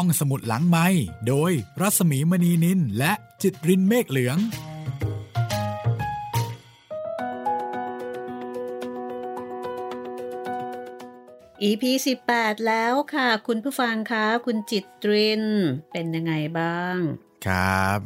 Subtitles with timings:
[0.00, 0.86] ห้องสมุดหลังไม้
[1.28, 4.38] โดยรัสมีมณีนินและจิตรินเมฆเหลือง
[11.62, 11.84] EP
[12.24, 15.42] 18 แล้วค่ะ คุณผู้ฟังคะคุณจิตริน
[15.92, 16.98] เป็นยังไงบ้าง
[17.46, 17.98] ครับ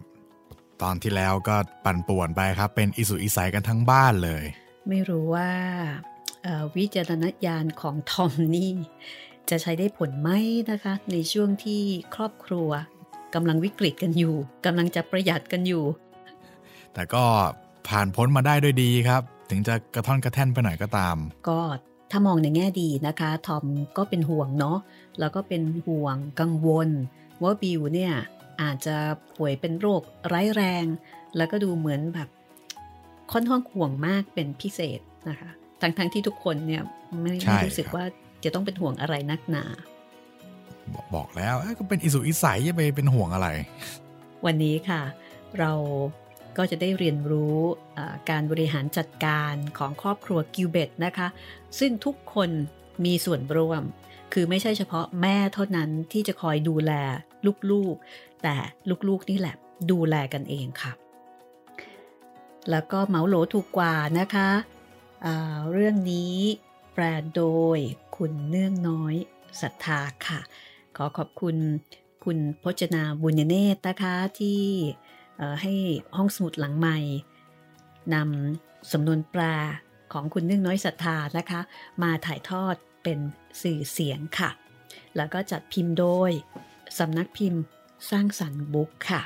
[0.83, 4.45] ตอนที่แล้วก็ปั่นป่วนไปครับ เป็นอิสุอิสัยกันทั้งบ้านเลย
[4.89, 5.53] ไม่รู้ว่า
[6.43, 8.75] เอ่อวิจารณญาณของทอมนี่
[9.51, 10.31] จะใช้ได้ผลไหม
[10.71, 11.83] นะคะ ในช่วงที่
[12.15, 12.71] ครอบครัว
[13.35, 14.35] กำลังวิกฤตกันอยู่
[14.67, 15.85] กำลังจะประหยัดกันอยู่
[16.95, 17.25] แต่ก็
[17.89, 21.17] ผ่านพ้นมาได้ด้วยดีครับ ถึงจะกระท่อนกระแท่นไปหน่อยก็ตาม
[21.49, 21.61] ก็
[22.11, 23.65] ถ้ามองในแง่ดีนะคะทอม
[23.97, 24.79] ก็เป็นห่วงเนาะ
[25.21, 26.89] แล้วก็เป็นห่วงกังวล
[27.43, 28.13] ว่าบิวเนี่ย
[28.63, 28.97] อาจจะ
[29.37, 30.85] ป่วยเป็นโรคร้ายแรง
[31.37, 32.29] แล้วก็ดูเหมือนแบบ
[33.33, 36.83] ค่อนข้างห่วงมากเป็นพิเศษนะคะ ทั้งๆทที่ทุกคนเนี่ย
[37.21, 38.07] ไม่ใช่ไม่รู้สึกครับว่า
[38.45, 39.65] จะต้องเป็นห่วงอะไรนักหนา
[40.95, 43.49] บอกบอกแล้วเอ้ยก็เป็นอิสุอิสัยจะไปเป็นห่วงอะไร
[44.47, 45.03] วันนี้ค่ะ
[45.59, 45.73] เรา
[46.57, 47.59] ก็จะได้เรียนรู้
[47.95, 51.29] เอ่อการบริหารจัดการของครอบครัวกิวเบตนะคะ
[51.79, 52.51] ซึ่งทุกคน
[53.05, 53.83] มีส่วนร่วม
[54.33, 56.93] คือไม่ใช่เฉพาะแม่เท่านั้นที่จะคอยดูแล
[57.71, 58.57] ลูกๆ แต่
[59.09, 59.55] ลูกๆนี่แหละ
[59.91, 60.93] ดูแลกันเองค่ะ
[62.71, 64.49] แล้วก็เหมาโหลถูกกว่านะคะ
[65.25, 66.37] อ่าเรื่องนี้
[66.93, 67.05] แปล
[67.37, 67.45] โด
[67.77, 67.79] ย
[68.17, 69.15] คุณเนื่องน้อย
[69.61, 70.41] ศรัทธาค่ะ
[70.97, 71.57] ขอขอบคุณ
[72.25, 74.63] คุณพจนาบุญเนตรนะคะที่
[75.63, 75.75] ให้
[76.17, 76.99] ห้องสมุดหลังใหม่
[78.15, 79.43] นำสำนวนแปล
[80.13, 81.61] ของคุณเนื่องน้อยศรัทธานะคะ
[82.03, 83.19] มาถ่ายทอดเป็น
[83.63, 84.51] สื่อเสียงค่ะ
[85.17, 86.31] แล้วก็จัดพิมพ์โดย
[86.99, 87.63] สำนักพิมพ์
[88.11, 89.23] สร้างสรรค์บุ๊กค่ะ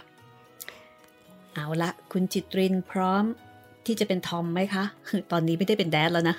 [1.55, 3.25] เอาละคุณจิตรินพร้อม
[3.87, 4.85] ที่จะเป็นทอมไหมคะ
[5.33, 6.37] ตอนนี้ไม่ได้เป็นแดดแล้วนะ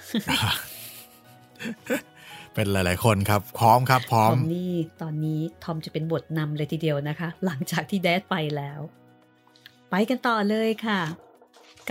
[2.53, 8.79] เป็นหลาย ๆ คนครับ พร้อมครับ พร้อทมอมนี่ตอนนี้ทอมจะเป็นบทนำเลยทีเดียวนะคะ หลังจากที่แดดไปแล้ว
[9.89, 11.01] ไปกันต่อเลยค่ะ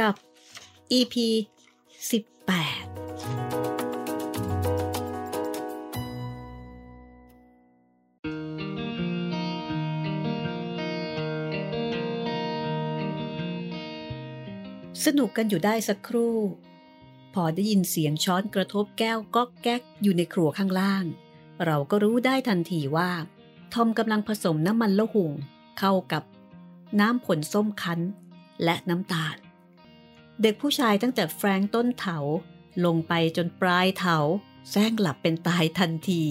[0.01, 0.15] กับ
[0.99, 1.29] EP 18
[15.05, 16.37] สนุกกันอยู่ได้สักครู่
[17.35, 21.05] พอได้ยินเสียงช้อนกระทบแก้วก๊อกแก๊กอยู่ในครัวข้างล่าง
[21.65, 23.11] เราก็รู้ได้ทันทีว่า
[23.75, 25.33] ทอมกำลังผสมน้ำมันละหุ่ง
[25.79, 26.23] เข้ากับ
[27.01, 28.01] น้ำผลส้มคั้น
[28.65, 29.37] และน้ำตาล
[30.43, 32.19] เด็กผู้ชายตั้งแต่แฟรงต้นเถา
[32.85, 34.19] ลงไปจนปลายเถา
[34.71, 36.23] แซงหลับเป็นตายทันที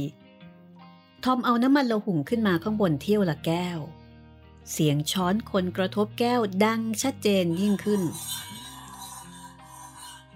[1.23, 3.79] ทอมเอาน้ำมันละหุ่งขึ้นมาข้างบนเที่ยวละแก้ว
[4.71, 8.01] เสียงช้อนคนกระทบแก้วดังชัดเจนยิ่งขึ้น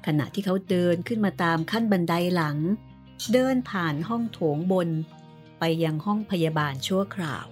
[0.08, 2.58] ขณะที่เขาเดินขึ้นมาตามขั้นบันไดหลัง
[3.34, 4.90] เดินผ่านห้องโถงบน
[5.60, 7.46] ไปยังห้องพยาบาลชั่วคราว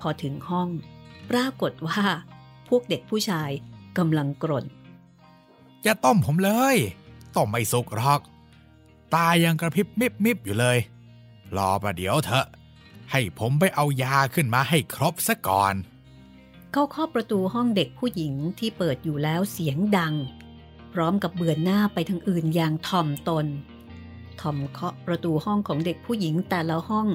[0.00, 0.68] พอถึงห้อง
[1.30, 2.02] ปรากฏว่า
[2.68, 3.50] พวกเด็กผู้ชาย
[3.98, 4.64] กำลังกรน
[5.82, 6.76] อย่าต้มผมเลย
[7.36, 8.20] ต้มไม่สุกหรอก
[9.14, 10.78] ตายังกระพริบมิบมิบอยู่เลย
[11.56, 12.46] รอประเดี๋ยวเถอะ
[13.12, 15.74] ให้ผมไปเอายาขึ้นมาให้ครบซะก่อน
[16.72, 20.14] เขาเคาะประตูห้องเด็กผู้หญิงที่เปิดอยู่แล้วเสียงดัง
[20.94, 23.46] พร้อมกับเบือนหน้าไปทางอื่นอย่างถ่อมตน
[24.40, 27.06] ทอมเคาะประตูห้องของเด็กผู้หญิงแต่ละห้อง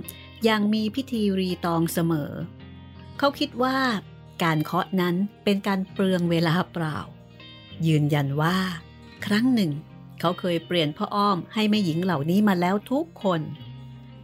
[0.44, 2.32] อย่างมีพิธีรีตองเสมอ
[3.18, 3.78] เขาคิดว่า
[4.44, 6.98] การเคาะนั้นเป็นการเปลืองเวลาเปล่า
[7.88, 8.58] ยืนยันว่า
[9.26, 9.72] ครั้งหนึ่ง
[10.20, 13.42] เขาเคยเปลี่ยนพ่ออ้อมให้แม่หญิงเหล่านี้มาแล้วทุกคน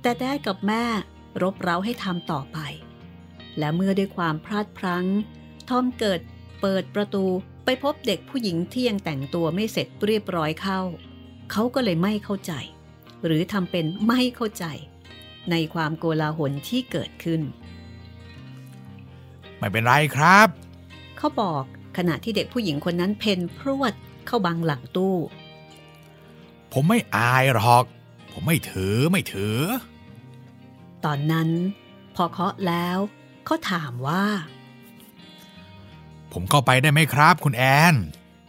[0.02, 0.84] แต่ได้กับแม่
[1.42, 2.58] รบเร้าให้ทำต่อไป
[3.58, 5.06] และเมื่อด้วยความพลาดพลั้ง
[5.70, 6.20] ทอมเกิด
[6.62, 7.26] เปิดประตู
[7.66, 10.82] ไปพบเด็กผู้หญิงที่ยังแต่งตัวไม่เสร็จเรียบร้อยเข้า
[11.52, 12.54] เขาก็เลยไม่เข้าใจ
[13.26, 14.66] หรือทำเป็นไม่เข้าใจ
[15.52, 17.42] ในความโกลาหลที่เกิดขึ้น
[19.58, 20.48] ไม่เป็นไรครับ
[21.18, 21.64] เขาบอก
[21.98, 23.94] ขณะที่เด็กผู้หญิงคนนั้นเพนพรวด
[24.28, 25.16] เข้าบังหลังตู้
[26.74, 27.86] ผมไม่อายหรอก
[28.32, 29.58] ผมไม่ถือไม่ถือ
[31.06, 31.50] ตอนนั้น
[32.16, 32.98] พอเคาะแล้ว
[33.46, 34.26] เขาถามว่า
[36.38, 37.96] ผมเข้าไปได้ไหมครับ คุณแอน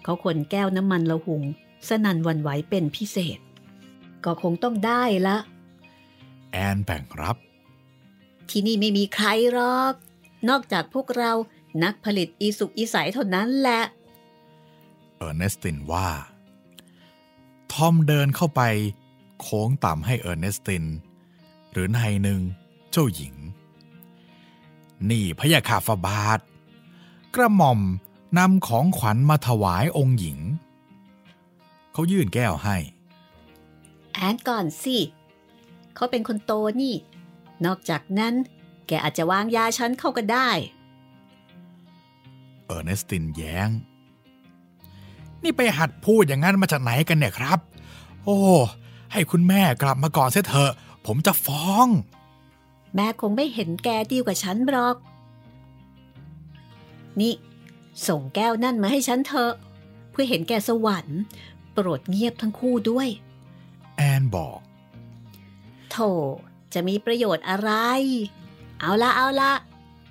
[0.02, 1.42] เขาคนแก้วน้ำมันละหุง
[1.88, 3.38] สนันหวันไหวเป็นพิเศษ
[4.24, 5.36] ก็คงต้องได้ละ
[6.52, 7.36] แอนแบ่งรับ
[8.48, 9.94] ที่นี่ไม่มีใครหรอก
[10.48, 11.32] นอกจากพวกเรา
[11.82, 13.82] นักผลิตอีสุกอีใสเท่านั้นแหละ
[15.16, 16.08] เออร์เนสตินว่า
[17.72, 18.62] ทอมเดินเข้าไป
[19.40, 20.84] โค้งต่ำให้เออร์เนสติน
[21.72, 22.40] หรือนัยหนึ่ง
[22.90, 23.34] เจ้าหญิง
[25.10, 26.40] นี่พระยาคาฟาบาท
[27.36, 27.80] กระหม่อม
[28.38, 30.38] นำของขวัญมาถวายองค์หญิง
[31.92, 32.76] เขายื่นแก้วให้
[34.14, 34.98] แอนก่อนสิ
[35.94, 36.94] เขาเป็นคนโตนี่
[37.64, 38.34] นอกจากนั้น
[38.86, 40.50] แกอาจจะวางยาฉันเข้าก็ได้
[42.64, 43.68] เออร์เนสตินแย้ง
[45.42, 47.58] นี่ไปหัดพูดอย่างนั้นมาจากไหนกันเนี่ยครับ
[48.24, 48.38] โอ้
[49.12, 50.72] ให้คุณแม่กลับมาก่อนเสียเถอะ
[51.06, 51.86] ผมจะฟ้อง
[52.94, 54.96] แม่คงไม่เห็นแกดีกว่าฉันหรอก
[57.20, 57.34] นี่
[58.08, 59.52] ส่งแก้วนั่นมาให้ฉันเถอะ
[60.10, 61.20] เพื่อเห็นแกสวรรค์
[61.72, 63.08] โปรดเงียบทั้งคู่ด้วย
[63.96, 64.58] แอนบอก
[65.90, 65.96] โถ
[66.74, 67.70] จะมีประโยชน์อะไร
[68.80, 69.52] เอาละเอาละ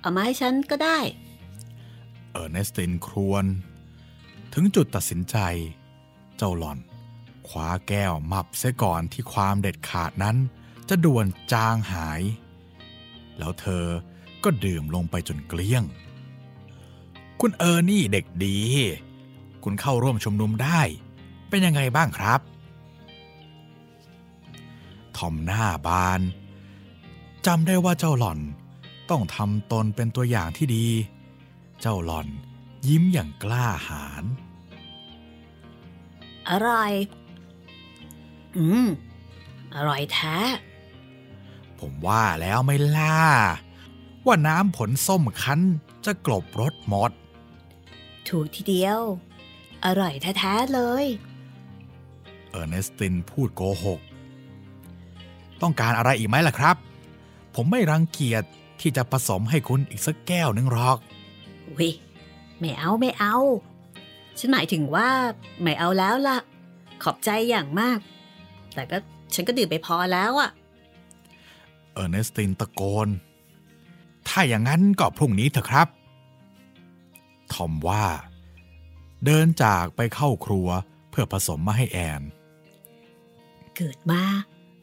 [0.00, 0.98] เอามาให้ฉันก็ได้
[2.30, 3.44] เออร์เนสตินครวน
[4.54, 5.36] ถึงจุดตัดสินใจ
[6.36, 6.78] เจ้าหล่อน
[7.48, 10.36] คว้าแก้วมับเสียก่อนที่ความเด็ดขาดนั้น
[10.88, 12.22] จะด่วนจางหาย
[13.38, 13.84] แล้วเธอ
[14.44, 15.84] ก็ดื่มลงไปจนเกลี้ยง
[17.40, 18.58] คุณเออร์นี่เด็กดี
[19.64, 20.80] คุณเข้าร่วมชุมนุมได้
[21.48, 22.40] เป็นยังไงบ้างครับ
[25.16, 26.20] ทอมหน้าบาน
[27.46, 28.38] จำได้ว่าเจ้าหล่อน
[29.10, 30.86] ต้องทำตนเป็นตัวอย่างที่ดี
[31.80, 32.26] เจ้าหล่อน
[32.88, 34.24] ยิ้มอย่างกล้าหาญ
[36.48, 36.92] อร่อย
[38.56, 38.86] อืม
[39.74, 40.36] อร่อยแท้
[41.80, 43.20] ผมว่าแล้วไม่ล่า
[44.26, 45.60] ว่าน้ำผลส้มคั้น
[46.04, 47.10] จะกลบรสหมด
[48.28, 49.00] ถูกทีเดียว
[49.84, 51.06] อร่อยแท้ๆเลย
[52.50, 54.00] เออร์เนสตินพูดโกหก
[55.62, 56.76] ต้องการอะไรอีกไหมล่ะครับ
[57.54, 58.44] ผมไม่รังเกียจ
[58.80, 60.98] ที่จะผสมให้คุณอีกสักแก้วหนึ่งหรอก
[61.78, 61.90] วิ
[62.58, 63.36] ไม่เอาไม่เอา
[64.38, 65.08] ฉันหมายถึงว่า
[65.62, 66.38] ไม่เอาแล้วล่ะ
[67.02, 67.98] ขอบใจอย่างมาก
[68.74, 68.98] แต่ก็
[69.34, 70.50] ฉันก็ดื่มไปพอแล้วอะ
[71.92, 73.08] เออร์เนสตินตะโกน
[74.28, 75.88] ถ้าอย่างนั้นก็พรุ่งนี้เถอะครับ
[77.54, 78.04] ทอมว่า
[79.24, 80.68] เดินจากไปเข้าครัว
[81.10, 82.22] เพื่อผสมมาให้แอน
[83.76, 84.22] เกิดมา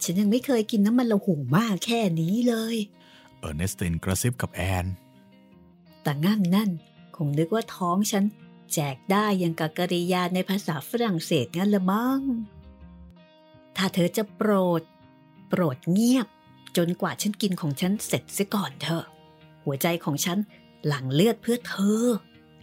[0.03, 2.75] ฉันยังไม่เคยกินน้ำมันละหุ่งมากแค่นี้เลย
[3.39, 4.85] เออร์เนสตินกระซิบกับแอน
[6.01, 6.69] แต่ง่างนั่น
[7.15, 8.23] คงนึกว่าท้องฉัน
[8.73, 12.21] แจกได้ยังกับกริยาในภาษาฝรั่งเศสงั้นละมั้ง
[13.75, 14.81] ถ้าเธอจะโปรด
[15.49, 16.27] โปรดเงียบ
[16.77, 19.05] จนกว่าฉันกินของฉันเสร็จเสียก่อนเถอะ
[19.63, 20.37] หัวใจของฉัน
[20.87, 22.05] หลั่งเลือดเพื่อเธอ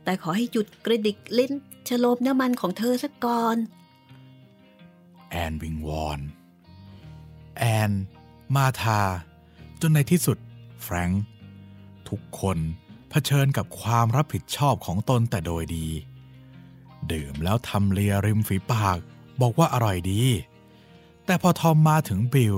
[0.04, 1.52] แต่ขอให้หยุดกระดิกลิ้น
[1.88, 3.56] ชโลมน้ำมันของเธอสักก่อน
[5.30, 6.20] แอนวิงวอน
[7.58, 7.92] แอน
[8.54, 9.02] มาธา
[9.80, 10.38] จนในที่สุด
[10.82, 11.22] แฟรงค์
[12.08, 12.58] ทุกคน
[13.10, 15.86] เผชิญกับความรับผิดชอบของตนแต่โดยดี
[17.12, 18.98] ดื่มแล้วทำเลียริมฝีปาก
[19.40, 20.22] บอกว่าอร่อยดี
[21.26, 22.56] แต่พอทอมมาถึงบิล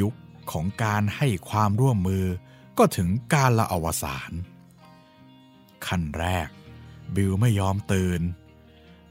[0.00, 0.14] ยุค
[0.52, 2.24] ของการให้ความร่วมมือ
[2.78, 4.30] ก็ถึงการละอวสาน
[5.86, 6.48] ขั้นแรก
[7.14, 8.20] บิลไม่ยอมตื่น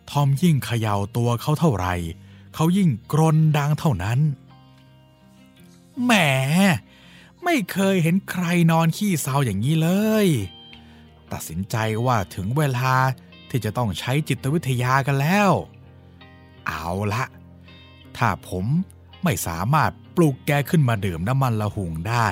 [0.10, 1.96] ทอมยิ่งเขย่าตัวเขาเท่าไหร่
[2.56, 4.20] เขายิ่งกรนดังเท่านั้น
[6.04, 6.12] แหม
[7.44, 9.90] ไม่เคยเห็นใครนอนขี้เศร้าอย่างนี้เล
[10.26, 10.28] ย
[11.32, 11.76] ตัดสินใจ
[12.06, 12.94] ว่าถึงเวลา
[13.50, 15.52] ที่จะต้องใช้จิตวิทยากันแล้ว
[16.68, 17.24] เอาละ
[18.18, 18.66] ถ้าผม
[19.24, 22.28] ไม่สามารถปลุกแกขึ้นมาดื่มน้ำมันละหุงได้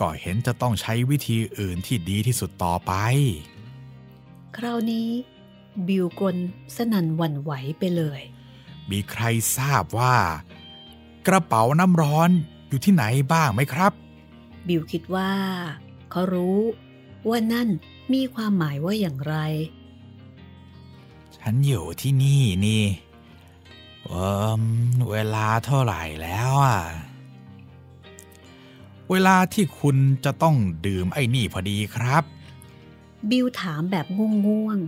[0.00, 2.92] ก็เห็นจะต้องใช้วิธีอื่นที่ดีที่สุดต่อไป
[4.56, 5.08] คราวนี้
[5.88, 6.36] บิวกรน
[6.76, 8.20] สนั่นหวั่นไหวไปเลย
[8.90, 9.22] มีใคร
[9.56, 10.16] ทราบว่า
[11.26, 12.30] กระเป๋าน้ำร้อน
[12.68, 13.92] อยู่ที่ไหนบ้างไหมครับ
[14.68, 15.32] บิวคิดว่า
[16.10, 16.60] เขารู้
[17.28, 17.68] ว่านั่น
[18.12, 19.36] มีความหมายว่าอย่างไร
[21.36, 22.84] ฉันอยู่ที่นี่นี่
[24.04, 24.12] เอ
[24.60, 24.62] ม
[25.10, 26.80] เวลาเท่าไหร่แล้วอะ
[29.10, 30.56] เวลาที่คุณจะต้อง
[30.86, 32.24] ดื่มไอ้นี่พอดีครับ
[33.30, 34.06] บิวถามแบบ
[34.46, 34.78] ง่วง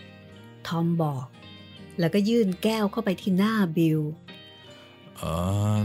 [0.00, 1.26] ๆ ทอมบอก
[1.98, 4.00] แล้วก็ยื่นแก้วเข้าไปที่หน้าบิว
[5.16, 5.22] เอ
[5.82, 5.84] อ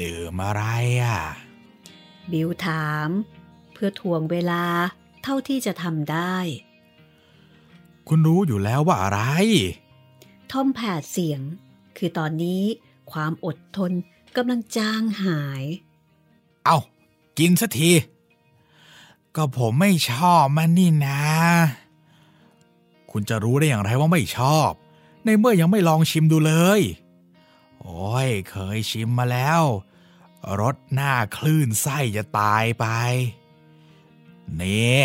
[0.00, 0.64] ดื่มอะไร
[1.02, 1.20] อะ
[2.32, 3.08] บิวถาม
[3.72, 4.64] เพื่อทวงเวลา
[5.22, 6.36] เท่าที่จะทำได้
[8.08, 9.20] คุณรู้อยู่แล้วว่าอะไร
[10.50, 11.40] ทอมแผดเสียง
[11.96, 12.62] คือตอนนี้
[13.12, 13.92] ความอดทน
[14.36, 15.64] กำลังจางหาย
[16.64, 16.78] เอา
[17.40, 17.92] กินสักที
[19.36, 21.20] ก็ผมไม่ชอบมันนี่นะ
[23.10, 24.70] คุณจะรู้ได้อย่างไรว่าไม่ชอบ
[25.24, 26.80] ในเมื่อยังไม่ลองชิมดูเลย
[27.80, 29.62] โอ้ย เคยชิมมาแล้ว
[30.60, 32.86] รสหน้าคลื่นไส้จะตายไป
[34.60, 35.00] นี่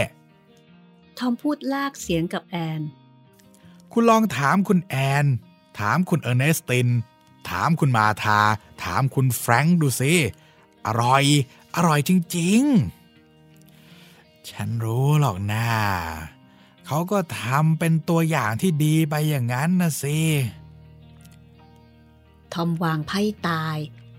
[1.17, 2.81] ทอมพูดลากเสียงกับแอน
[3.91, 5.25] คุณลองถามคุณแอน
[5.79, 6.87] ถามคุณเออร์เนสติน
[7.49, 8.41] ถามคุณมาธา
[8.83, 10.13] ถามคุณแฟรงค์ดูสิ
[10.85, 11.23] อร่อย
[11.75, 12.62] อร่อยจริง
[13.55, 15.67] ๆ ฉันรู้หรอกนะ
[16.86, 20.20] เขาก็ทำเป็นตัวอย่างที่ดีไปอย่างนั้นนะสิ
[22.53, 23.77] ทอมวางไพ่ตาย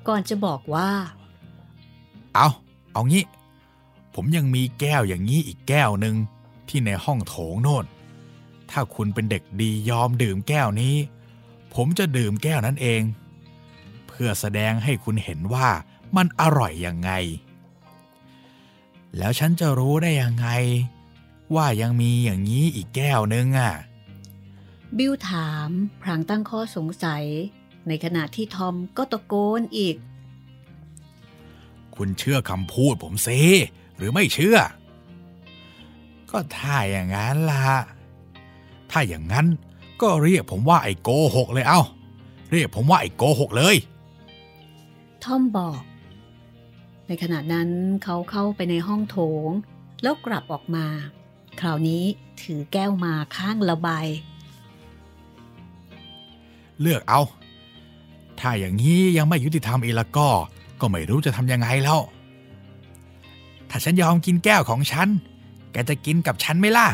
[0.08, 0.90] ก่อนจะบอกว่า
[2.34, 2.48] เอา
[2.92, 3.24] เอางี้
[4.14, 6.16] ผมยังมีแก้วอย่างนี้อีกแก้วหนึ่ง
[6.68, 7.84] ที่ในห้องโถงโน่น
[8.70, 10.96] ถ้าคุณเป็นเด็กดียอมดื่มแก้วนี้
[11.74, 13.02] ผมจะดื่มแก้วนั้นเอง
[14.06, 15.68] เพื่อแสดงให้คุณเห็นว่า
[16.16, 17.10] มันอร่อยยังไง
[19.18, 20.48] แล้วฉันจะรู้ได้ยังไง
[21.54, 23.72] ว่ายังมีอย่างนี้อีกแก้วนึงอะ
[24.98, 25.70] บิลถาม
[26.02, 27.24] พรางตั้งข้อสงสัย
[27.88, 29.96] ในขณะที่ทอมก็ตะโกนอีก
[31.96, 33.40] คุณเชื่อคำพูดผมซิ
[33.96, 34.58] หรือไม่เชื่อ
[36.30, 37.68] ก็ถ้าอย่างนั้นล่ะ
[38.90, 39.46] ถ้าอย่างนั้น
[40.02, 41.82] ก็เรียกผมว่าไอ้โกหกเลยเอ้า
[42.50, 43.76] เรียกผมว่าไอ้โกหกเลย
[45.24, 45.80] ทอมบอก
[47.08, 47.68] ในขณะนั้น
[48.04, 49.50] เขาเข้าไปในห้องโถง
[50.02, 50.86] แล้วกลับออกมา
[51.60, 52.04] คราวนี้
[52.42, 53.88] ถือแก้วมาข้างละใบ
[56.80, 57.22] เลือกเอา
[58.40, 60.28] ถ้าอย่างนี้ยังไม่ยุติธรรมอีกแล้วก็
[60.80, 62.00] ก็ไม่รู้จะทำยังไงแล้ว
[63.70, 65.08] ถ้าฉันยอมกินแก้วของฉัน
[65.72, 66.88] แกจะกินกับฉันไหมล่ะ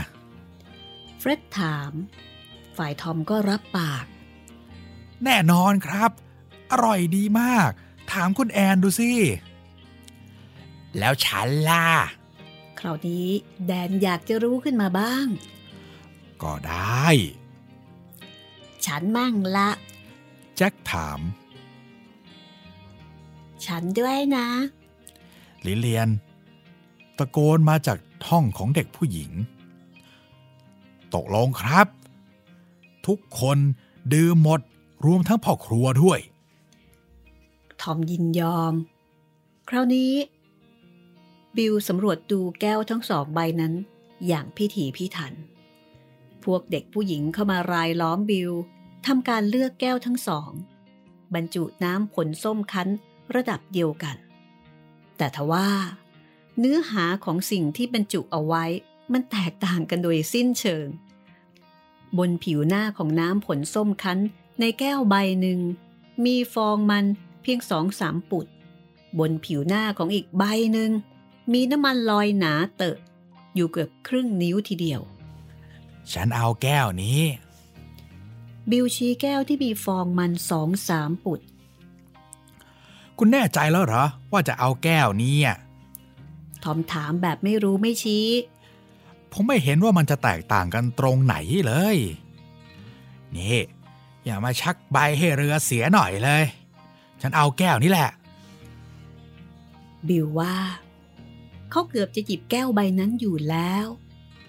[1.18, 1.92] เฟร็ดถาม
[2.76, 4.04] ฝ่ายทอมก็รับปาก
[5.24, 6.10] แน่นอนครับ
[6.72, 7.70] อร่อยดีมาก
[8.12, 9.10] ถามคุณแอนดูสิ
[10.98, 11.86] แล้วฉันล่ะ
[12.78, 13.28] คราวนี้
[13.66, 15.26] แดนอยากจะรู้ขึ้นมาบ้าง
[16.42, 17.06] ก็ได้
[18.86, 19.68] ฉันมั่งละ
[20.56, 21.20] แจ็คถาม
[23.66, 24.48] ฉันด้วยนะ
[25.66, 26.08] ลิเลียน
[27.18, 29.30] ตะโกนมาจากห้องของเด็กผู้หญิง
[31.14, 31.86] ตกลงครับ
[33.06, 33.58] ทุกคน
[34.12, 34.60] ดื่มหมด
[35.06, 36.20] รวมทั้งพ่อครัวด้วย
[37.80, 38.74] ทอมยินยอม
[39.68, 40.12] คราวนี้
[41.56, 43.74] บิลสำรวจดูแก้วทั้งสองใบนั้น
[44.26, 45.32] อย่างพิถีพิถัน
[46.44, 48.50] พวกเด็กผู้หญิงเข้ามารายล้อมบิล
[49.06, 50.50] ทำการเลือกแก้วทั้งสอง
[51.34, 52.88] บรรจุน้ำผลส้มคั้น
[53.34, 54.16] ระดับเดียวกัน
[55.16, 55.68] แต่ทว่า
[56.58, 58.64] เนื้อหาของสิ่งที่บรรจุเอาไว้
[59.12, 60.86] มันแตกต่างกันโดยสิ้นเชิง
[62.18, 64.18] บนผิวหน้าของน้ำผลส้มคั้น
[64.60, 65.60] ในแก้วใบหนึ่ง
[66.24, 67.04] มีฟองมัน
[67.42, 68.46] เพียงสองสามปุด
[69.18, 70.90] บนผิวหน้าของอีกใบหนึ่ง
[71.52, 72.96] มีน้ำมันลอยหนาเตอะ
[73.54, 75.00] อยู่เกือบครึ่งนิ้วทีเดียว
[76.12, 77.20] ฉันเอาแก้วนี้
[78.70, 81.40] บิลชี้แก้วที่มีฟองมันสองสามปุด
[83.18, 85.56] คุณแน่ใจแล้วเหรอ ว่าจะเอาแก้วนี้อะ
[86.62, 88.26] ทอมถามแบบไม่รู้ไม่ชี้
[89.32, 91.96] ผมไม่เห็นว่ามันจะแตกต่างกันตรงไหนเลย
[93.36, 93.60] นี่
[94.24, 96.44] อย่ามาชักใบให้เรือเสียหน่อยเลย
[97.20, 98.10] ฉันเอาแก้วนี้แหละ
[100.08, 100.54] บิลว่า
[101.72, 103.86] เขาเกือบจะหยิบแก้วใบนั้นอยู่แล้ว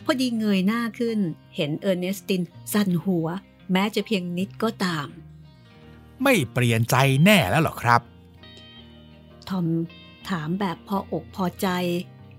[0.03, 1.19] พอดีเงยหน้าขึ้น
[1.55, 2.41] เห็นเออร์เนสติน
[2.73, 3.27] สั่นหัว
[3.71, 5.07] แม้จะเพียงนิดก็ตาม
[6.23, 8.01] ไม่เปลี่ยนใจแน่แล้วเหรอครับ
[9.49, 9.67] ทอม
[10.29, 11.67] ถามแบบพออกพอใจ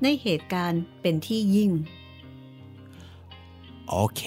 [0.02, 1.70] ในเหตุการณ์เป็นที่ยิ่ง
[3.88, 4.22] โอเค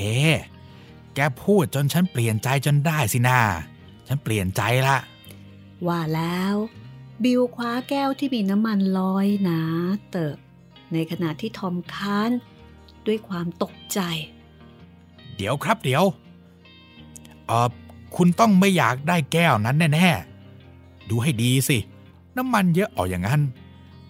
[1.16, 3.40] แกพูดจนฉันเปลี่ยนใจจนได้สินา
[4.08, 4.98] ฉันเปลี่ยนใจละ
[5.88, 6.56] ว่าแล้ว
[7.24, 9.62] บิลคว้าแก้วที่มีน้ำมันลอยหนา
[10.12, 10.38] เติบ
[10.94, 12.32] ในขณะที่ทอมค้าน
[13.08, 14.00] ด้วยความตกใจ
[15.36, 16.04] เดี๋ยวครับเดี๋ยว
[17.48, 17.70] เออ
[18.16, 21.78] คุณต้องไม่อยากได้แก้วนั้นแน่ๆ ดูให้ดีสิ
[22.38, 23.42] น้ำมันเยอะออกอย่างนั้น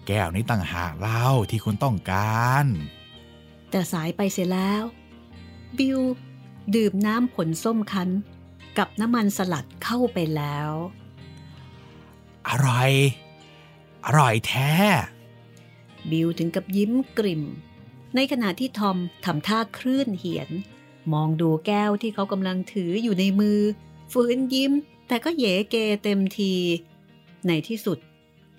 [0.06, 2.66] แก้วนี้ต่างหากเล่าที่คุณต้องการ
[3.70, 4.82] แต่สายไปเสียแล้ว
[5.78, 6.00] บิล
[6.74, 8.08] ดื่มน้ำผลส้มคั้น
[8.78, 10.70] กับน้ำมันสลัดเข้าไปแล้ว
[12.48, 12.90] อร่อย
[14.06, 14.72] อร่อยแท้
[16.12, 17.42] บิลถึงกับยิ้มกริ่ม
[18.14, 20.50] ในขณะที่ทอมทำท่าคลื่นเหียน
[21.12, 23.60] มองดูแก้วที่เขากำลังถืออยู่ในมือ
[24.12, 24.72] ฝืนยิ้ม
[25.08, 26.54] แต่ก็เยเกเต็มที
[27.46, 27.98] ในที่สุด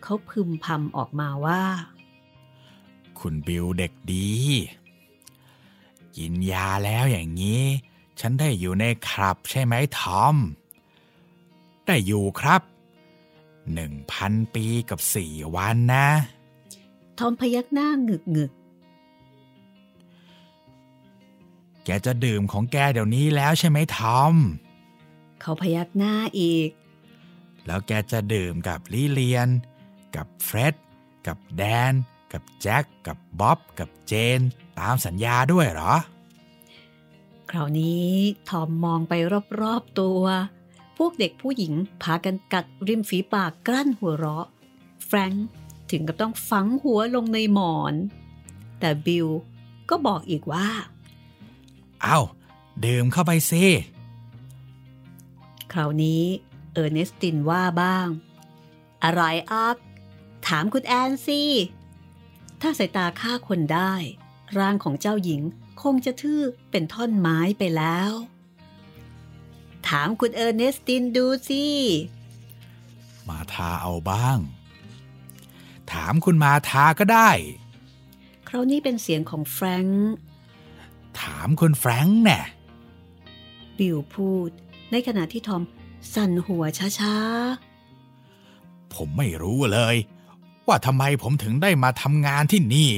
[0.03, 1.63] เขาพึมพำออกมาว่า
[3.19, 4.31] คุณบิวเด็กดี
[6.15, 7.63] กินยาแล้วอย่างนี้
[8.19, 10.35] ฉันได้อยู่ในคลับใช่ไหมทอม
[11.85, 12.61] ได้อยู่ครับ
[13.73, 16.07] หนึ่งพันปีกับสี่วันนะ
[17.19, 18.51] ทอมพยักหน้าหงึกหงึก
[21.85, 24.35] แกจะดื่มของแกเดี๋ยวนี้แล้วใช่ไหมทอม
[25.41, 26.69] เขาพยักหน้าอีก
[27.65, 29.49] แล้วแกจะดื่มกับลิเลียน
[30.15, 30.75] กับเฟร็ด
[31.27, 31.93] กับแดน
[32.33, 34.39] กับแจ็ค กับบ๊อบ กับเจน
[34.79, 35.93] ตามสัญญาด้วยเหรอ
[37.49, 38.09] คราวนี้
[38.49, 39.13] ทอมมองไป
[39.61, 40.23] รอบๆตัว
[40.97, 41.73] พวกเด็กผู้หญิง
[42.03, 44.47] พากันกัดริมฝีปากกลั้นหัวเราะ
[45.05, 45.47] แฟรงค์
[45.91, 47.93] ถึงกับต้องฝังหัวลงในหมอน
[48.79, 49.27] แต่บิล
[49.89, 50.69] ก็บอกอีกว่า
[52.03, 52.19] เอา
[52.85, 53.65] ดื่มเข้าไปสิ
[55.71, 56.23] คราวนี้
[56.73, 58.07] เออร์เนสตินว่าบ้าง
[59.03, 59.75] อร่อยออก
[60.47, 61.41] ถามคุณแอนสิ
[62.61, 63.93] ถ้าสายตาฆ่าคนได้
[64.57, 65.41] ร่างของเจ้าหญิง
[65.81, 66.41] คงจะทื่อ
[66.71, 68.11] เป็นท่อนไม้ไปแล้ว
[69.87, 71.65] ถามคุณเออร์เนสตินดูสิ
[73.27, 74.37] มาทาเอาบ้าง
[75.93, 77.29] ถามคุณมาทาก็ได้
[78.47, 80.11] คราวนี้เป็นเสียงของแฟรงค์
[81.21, 82.41] ถามคุณแฟรงค์แน่
[83.77, 84.49] บิลพูด
[84.91, 85.61] ในขณะที่ทอม
[86.13, 86.63] สั่นหัว
[86.99, 87.15] ช้า
[88.93, 89.95] ผมไม่รู้เลย
[90.67, 92.91] ว่าทำไมผมถึงได้มาทำงานที่นี่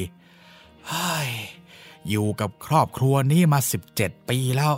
[0.87, 1.29] เฮ้ย
[2.09, 3.59] อยู่กับครอบครัวนี้มา
[3.93, 4.73] 17 ปีแล้ว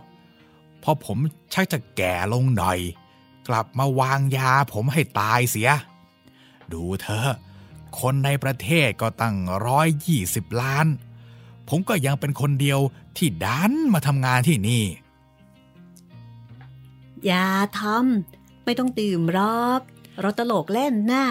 [0.84, 1.17] พอผม
[1.53, 2.79] ชักจะแก่ลงหน่อย
[3.48, 5.70] กลับมาวางยาผมให้ตายเสีย
[6.74, 7.32] ดูเถอะ
[8.00, 9.36] คนในประเทศก็ตั้ง
[9.66, 10.88] ร้อยยี่สิบล้าน
[11.70, 12.80] ผมก็ยังเป็นคนเดียว
[13.18, 17.48] ที่ดันมาทำงานที่นี่ๆอย่า
[17.80, 19.82] ทำไม่ต้องตื่มรอบ
[20.22, 21.26] เราตลกเล่นนะ่ะ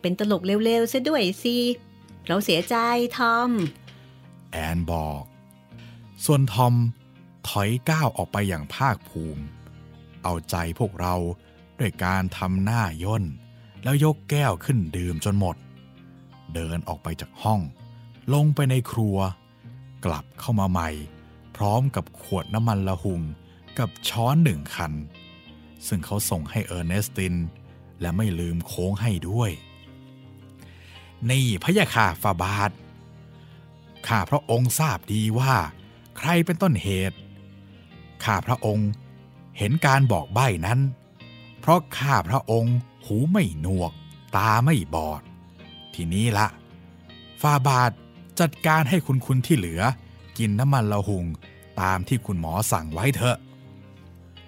[0.00, 1.56] เป็นตลกเร็วๆซะด้วยสิ
[2.26, 2.76] เราเสียใจ
[3.16, 3.50] ทอม
[4.50, 5.22] แอนบอก
[6.24, 6.74] ส่วนทอม
[7.48, 9.42] ถอยก้าวออกไปอย่างภาคภูมิ
[10.22, 11.14] เอาใจพวกเรา
[11.78, 13.24] ด้วยการทำหน้าย่น
[13.82, 15.56] แล้วยกแก้วขึ้นดื่มจนหมด
[16.54, 17.60] เดินออกไปจากห้อง
[18.34, 19.16] ลงไปในครัว
[20.04, 20.90] กลับเข้ามาใหม่
[21.56, 23.22] พร้อมกับขวดน้ำมันละหุง
[23.78, 24.92] กับช้อนหนึ่งคัน
[25.86, 27.34] ซึ่งเขาส่งให้เออร์เนสติน
[28.00, 29.50] และไม่ลืมโค้งให้ด้วย
[31.30, 32.70] นี่พะยะค่ะฟาบาท
[34.08, 35.54] ข้าพระองค์ทราบดีว่า
[36.18, 37.18] ใครเป็นต้นเหตุ
[38.24, 38.90] ข้าพระองค์
[39.58, 40.80] เห็นการบอกใบ้นั้น
[41.60, 43.92] เพราะข้าพระองค์หูไม่หนวก
[44.36, 45.22] ตาไม่บอด
[45.94, 46.46] ทีนี้ละ
[47.40, 47.92] ฟาบาท
[48.40, 49.82] จัดการให้คุณคุณที่เหลือ
[50.38, 51.26] กินน้ำมันละหุง
[51.80, 53.36] ตามที่คุณหมอสั่งไว้เถอะ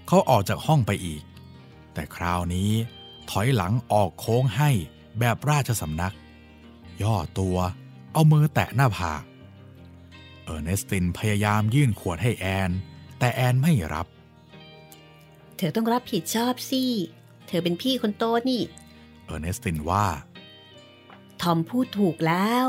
[0.06, 1.23] เขาออกจากห้องไปอีก
[1.92, 2.70] แต่คราวนี้
[3.30, 4.70] ถอยหลังออกโค้งให้
[5.18, 6.14] แบบราชสำนัก
[7.02, 7.56] ย่อตัว
[8.12, 9.23] เอามือแตะหน้าผาก
[10.44, 12.70] เออร์เนสตินพยายามยื่นขวดให้แอน
[13.18, 14.07] แต่แอนไม่รับ
[15.57, 16.83] เธอต้องรับผิดชอบสิ
[17.46, 18.62] เธอเป็นพี่คนโตนี่
[19.24, 20.07] เออร์เนสตินว่า
[21.40, 22.68] ทอมพูดถูกแล้ว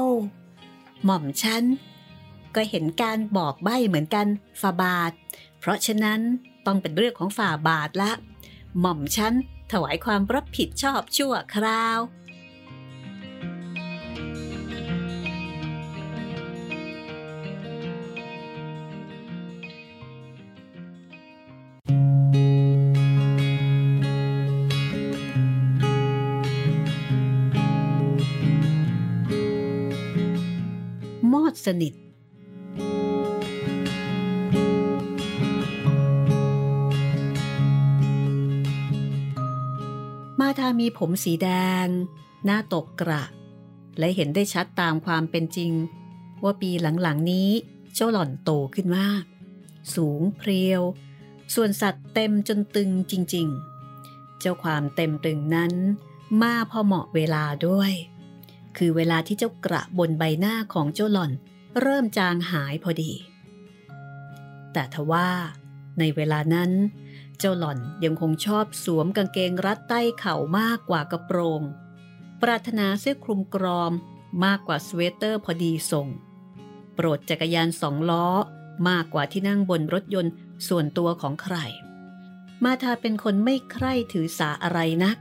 [1.05, 1.63] หม่อมฉัน
[2.55, 4.27] ก็เห็นการบอกใบ้เหมือนกัน
[4.61, 5.11] ฝ่าบาท
[5.59, 6.19] เพราะฉะนั้น
[6.65, 8.11] ต้องเป็นเรื่องของฝ่าบาทละ
[8.79, 9.33] หม่อมฉัน
[9.71, 11.99] ถวายความรับผิดชอบชั่วคราว
[31.51, 31.93] ดสนิท
[40.39, 41.49] มาทามีผมสีแด
[41.85, 41.87] ง
[42.45, 43.23] หน้าตกกระ
[43.99, 45.71] และเห็นได้ชัดตามความเป็นจริง
[46.43, 47.49] ว่าปีหลังๆนี้
[47.95, 49.23] เจ้าหล่อนโตขึ้นมาก
[49.95, 50.81] สูงเพรียว
[51.53, 53.47] ส่วนสัตว์เต็มจนตึงจริง
[53.93, 55.73] ๆ เจ้าความเต็มตึงนั้น
[56.41, 57.91] มาพอเหมาะเวลาด้วย
[58.77, 61.31] คือเวลาที่เจ้ากระบนใบหน้าของเจ้าหล่อน
[61.81, 63.11] เริ่มจางหายพอดี
[64.73, 65.29] แต่ทว่า
[65.99, 66.71] ในเวลานั้น
[67.39, 71.61] เจ้าหล่อนยังคงชอบสวมกางเกงรัดใต้เข่ามากกว่ากระโปรง
[72.41, 73.93] ปรารถนาเสื้อคลุมกรอม
[74.45, 76.07] มากกว่าสเวตเตอร์พอดีทรง
[76.95, 78.27] โปรดจักรยานสองล้อ
[78.89, 80.33] มากกว่าที่นั่งบนรถยนต์
[80.67, 81.57] ส่วนตัวของใคร
[82.63, 85.17] มาทาเป็นคนไม่ใคร่ถือสาอะไรนัก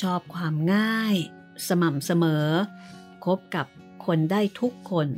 [0.00, 1.16] ชอบความง่าย
[1.68, 2.46] สม่ำเสมอ
[3.24, 3.66] คบกับ
[4.06, 5.08] คนได้ทุกคน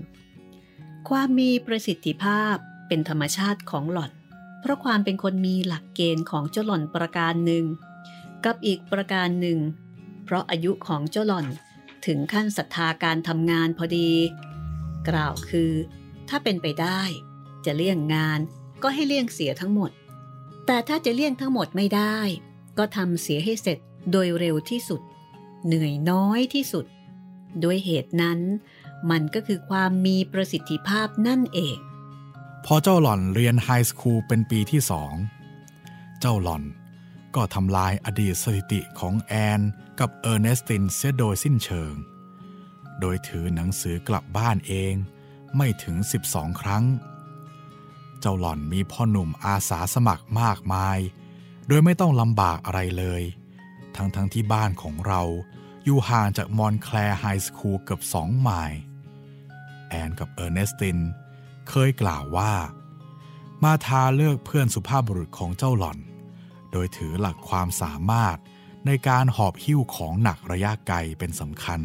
[1.09, 2.55] ความมีประสิทธิภาพ
[2.89, 4.13] เป็นธรรมชาติของหล่อน
[4.61, 7.65] เพราะความเป็นคนมีหลักเกณฑ์ของเจ้าหล่อนประการหนึ่ง
[8.45, 9.59] กับอีกประการหนึ่ง
[10.25, 11.47] เพราะอายุของเจ้าหล่อน
[12.07, 14.13] ถึงขั้นศรัทธาการทำงานพอดี
[15.09, 15.73] กล่าวคือ
[16.29, 17.01] ถ้าเป็นไปได้
[17.65, 18.41] จะเลี่ยงงาน
[18.83, 19.91] ก็ให้เลี่ยงเสียทั้งหมด
[20.67, 22.19] แต่ถ้าจะเลี่ยงทั้งหมดไม่ได้
[22.79, 23.79] ก็ทำเสียให้เสร็จ
[24.13, 25.01] โดยเร็วที่สุด
[25.67, 26.87] เหนื่อยน้อยที่สุด
[27.65, 28.41] ด้วยเหตุนั้น
[29.11, 31.79] มันก็คือความมีประสิทธิภาพนั่นเอง
[32.65, 35.13] พอเจ้าหล่อนเรียนไฮสคูลเป็นปีที่สอง
[36.21, 36.63] เจ้าหล่อน
[37.35, 39.61] ก็ทำลายอดีตสถิติของแอน
[40.01, 41.95] กับเออร์เนสตินเสียโดยสิ้นเชิง
[43.01, 44.95] โดยถือหนังสือกลับบ้านเอง
[45.57, 45.97] ไม่ถึง
[46.29, 46.85] 12 ครั้ง
[48.21, 50.99] เจ้าหล่อนมีพ่อหนุ่มอาสาสมัครมากมาย
[51.69, 53.23] โดยไม่ต้องลำบากอะไรเลย
[54.01, 55.23] ทั้งทั้งที่บ้านของเรา
[55.85, 58.81] อยู่ห่างจากมอนแคลร์ไฮสคูลเกือบสองไมล์
[59.89, 60.99] แอนกับเออร์เนสติน
[61.69, 62.53] เคยกล่าวว่า
[63.63, 65.99] มาร์ธาเลือกเพื่อนสุภาพบุรุษของเจ้าหล่อน
[66.73, 68.37] โดยถือหลักความสามารถ
[68.87, 71.81] ในการหอบหิ้วของหนักระยะไกลเป็นสำคัญ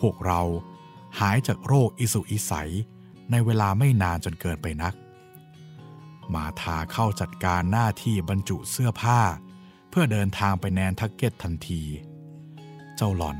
[0.00, 0.40] พวกเรา
[1.18, 2.72] หายจากโรคอิสุอิสัย
[3.30, 4.94] ในเวลาไม่นานจนเกินไปนัก
[6.34, 9.20] มาทาเข้าจัดการหน้าที่บรรจุเสื้อผ้า
[10.00, 11.82] พื่อเดินทางไปแนนทักเก็ตทันที
[12.96, 13.38] เจ้าหล่อน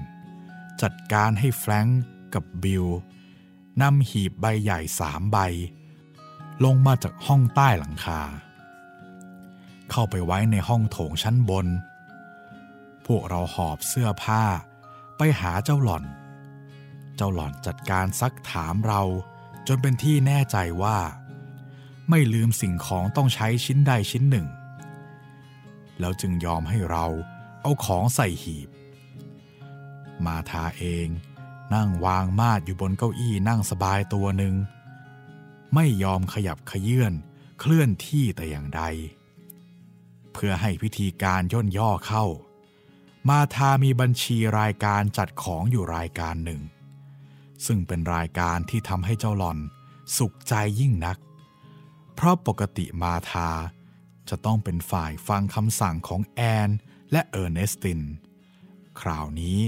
[0.83, 2.03] จัดการให้แฟรงก์
[2.35, 2.85] กับบิล
[3.83, 5.39] นำหีบใบใหญ่สามใบ
[6.65, 8.21] ลงมาจากห้องใต้หลังคา
[9.91, 11.67] เข้าไปไว้ในห้องโถงชั้นบน
[13.07, 14.43] พวกเราหอบเสื้อผ้า
[15.17, 16.05] ไปหาเจ้าหล่อน
[17.17, 19.03] เจ้าหล่อนจัดการซักถามเรา
[19.69, 20.99] จนเป็นที่แน่ใจว่า
[22.11, 24.49] ไม่ลืมสิ่งของต้องใช้ชิ้นใดชิ้นหนึ่ง
[26.01, 27.07] แล้วจึงยอมให้เรา
[27.63, 28.69] เอาของใส่หีบ
[30.25, 31.09] มาทาเอง
[31.75, 34.55] นั่งวางมาดอยู่บนเก้าอี้นั่งสบายตัวหนึ่ง
[35.75, 37.13] ไม่ยอมขยับขยื่น
[37.61, 38.83] เคลื่อนที่แต่อย่างใด
[40.33, 42.25] เพื่อให้พิธีการย่นย่อเข้า
[43.29, 46.61] มาทามีบัญชีรายการจัดของอยู่รายการหนึ่ง
[47.67, 49.59] ซึ่งเป็นรายการที่ทำให้เจ้าหลอน
[50.17, 51.19] สุขใจยิ่งนัก
[52.15, 53.51] เพราะปกติมาทา
[54.31, 56.69] จะต้องเป็นฝ่ายฟังคำสั่งของแอน
[57.13, 58.01] และเออร์เนสติน
[59.01, 59.61] คราวนี้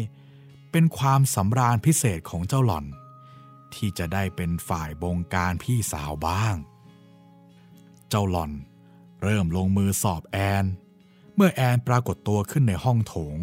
[0.73, 2.87] เป็นความสำราญพิเศษของเจ้าหล่อน
[3.75, 6.57] ที่จะได้เป็นฝ่ายบงการพี่สาวบ้าง
[8.09, 8.53] เจ้าหล่อน
[9.23, 10.65] เริ่มลงมือสอบแอน
[11.35, 13.37] เมื่อแอนปรากฏตัวขึ้นในห้องโถง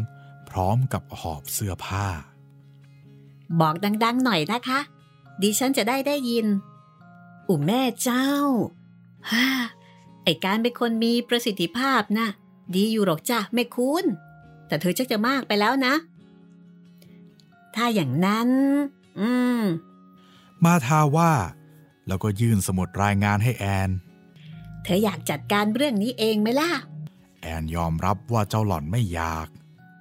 [0.50, 2.08] พร้อมกับหอบเสื้อผ้า
[3.60, 4.80] บอกดังๆหน่อยนะคะ
[5.42, 6.48] ดิฉันจะได้ได้ยิน
[7.50, 8.28] อุ๋แม่เจ้า
[9.32, 9.48] ฮ่า
[10.28, 12.30] ไอการเป็นคนมีประสิทธิภาพนะ่ะ
[12.76, 14.06] ดีอยู่หรอกจ้ะแม่คุณ
[14.68, 15.94] แต่เธอชักจะมากไปแล้วนะ
[17.76, 18.50] ถ้าอย่างนั้น
[19.20, 19.62] อืม
[20.66, 21.32] มาทาว่า
[22.08, 23.90] แล้วก็ยื่นสมุดรายงานให้แอน
[24.84, 26.72] เธออยากจัดการเรื่องนี้เองไหมล่ะ
[27.42, 29.48] แอนยอมรับว่าเจ้าหล่อนไม่อยาก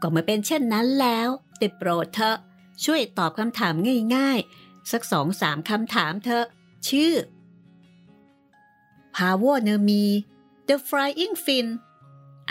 [0.00, 2.36] ก็มาเป็นเช่นนั้นแล้วแต่โปรดเธอ
[2.84, 3.74] ช่วยตอบคำถาม
[4.14, 6.44] ง่ายๆ สักสองสามคำถามเธอ
[6.88, 7.12] ชื่อ
[9.16, 10.04] พาวเวอร์เนมี
[10.68, 11.66] The Flying Fin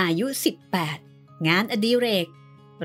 [0.02, 0.28] อายุ
[0.86, 2.28] 18 งานอดิเรก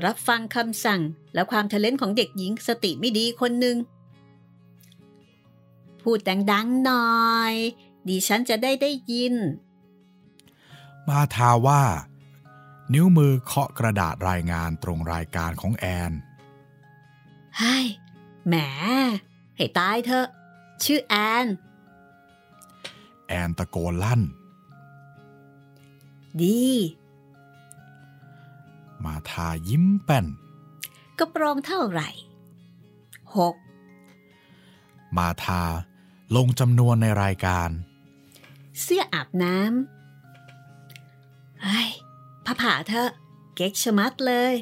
[0.05, 1.01] รับฟังคำสั่ง
[1.33, 3.77] และความทะเลนของเด็กหญิงสติไม่ดีคนหนึ่ง
[6.01, 6.19] พูด
[6.51, 7.53] ดังๆหน่อย
[8.07, 9.35] ดิฉันจะได้ได้ยิน
[11.07, 11.83] มาทาว่า
[12.93, 16.11] นิ้วมือเคาะกระดาษรายงานตรงรายการของแอน
[17.57, 17.77] ไฮ้
[18.47, 18.55] แหม
[19.55, 20.27] ให้ตายเถอะ
[20.83, 21.45] ชื่อแอน
[23.31, 24.21] แอนตะโกนลั่น
[26.41, 26.61] ดี
[29.03, 30.25] มาทายิ้มแป้น
[31.19, 32.09] กระโปรงเท่าไหร่
[33.35, 33.55] หก
[35.17, 35.63] มาทา
[36.35, 37.69] ลงจำนวนในรายการ
[38.81, 41.81] เสื้ออาบน้ำไอ้
[42.45, 43.09] ผ้าผ่าเธอ
[43.55, 44.55] เก๊กชมัดเลย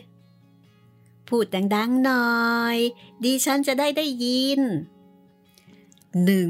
[1.27, 2.39] พูดดังๆหน่อ
[2.75, 2.77] ย
[3.23, 4.61] ดิฉันจะได้ได้ยิน
[6.25, 6.49] หนึ่ง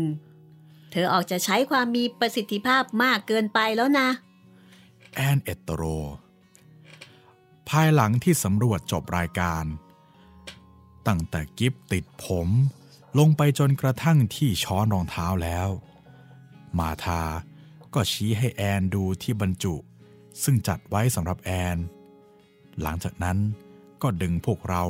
[0.92, 4.10] เธอออกจะใช้ความมีประสิทธิภาพมากเกินไปแล้วนะ
[5.14, 5.84] แอนเอตโร
[7.70, 9.66] ภายหลังที่สำรวจจบรายการ
[11.08, 12.50] ตั้งแต่กิฟติดผม
[13.20, 15.70] ลงไปจนกระทั่งที่ช้อนรองเท้าแล้ว
[16.78, 17.24] มาทา
[17.94, 19.76] ก็ชี้ให้แอนดูที่บรรจุ
[20.44, 21.78] ซึ่งจัดไว้สำหรับแอน
[22.82, 23.38] หลังจากนั้น
[24.02, 24.84] ก็ดึงพวกเรา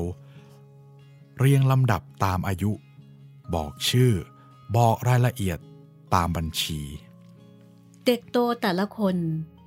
[1.38, 2.72] เรียงลำดับตามอายุ
[3.54, 4.14] บอกชื่อ
[4.76, 5.60] บอกรายละเอียด
[6.14, 6.82] ตามบัญชี
[8.06, 9.16] เด็กโตแต่ละคน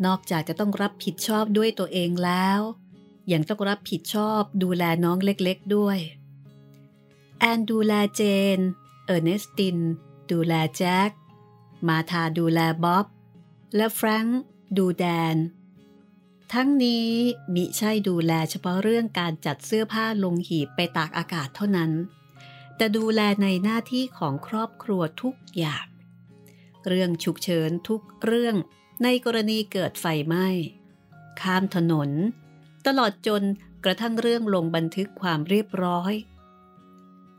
[0.07, 2.61] นอกจากจะต้องรับผิดชอบด้วยตัวเองแล้ว
[3.33, 5.99] ยังต้องรับผิดชอบดูแลน้องเล็กๆด้วย
[7.39, 8.23] แอนดูแลเจ
[8.57, 8.59] น
[9.07, 9.79] เออร์เนสติน
[10.33, 11.11] ดูแลแจ็ค
[11.89, 13.07] มาธาดูแลบ๊อบ
[13.77, 14.41] และแฟรงค์
[14.79, 15.37] ดูแดน
[16.53, 17.11] ทั้งนี้
[17.55, 21.91] มิใช่ดูแลเฉพาะเรื่องการจัดเสื้อผ้าลงหีบไปตากอากาศเท่านั้น
[22.77, 25.87] แต่ดูแลในหน้าที่ของครอบครัวทุกอย่าง
[26.89, 28.57] เรื่องฉุกเฉินทุกเรื่อง
[29.03, 30.49] ในกรณีเกิดไฟไหม้
[31.41, 32.11] ข้ามถนน
[32.87, 33.43] ตลอดจน
[33.85, 36.13] กระทั่งเรื่องลงบันทึกความเรียบร้อย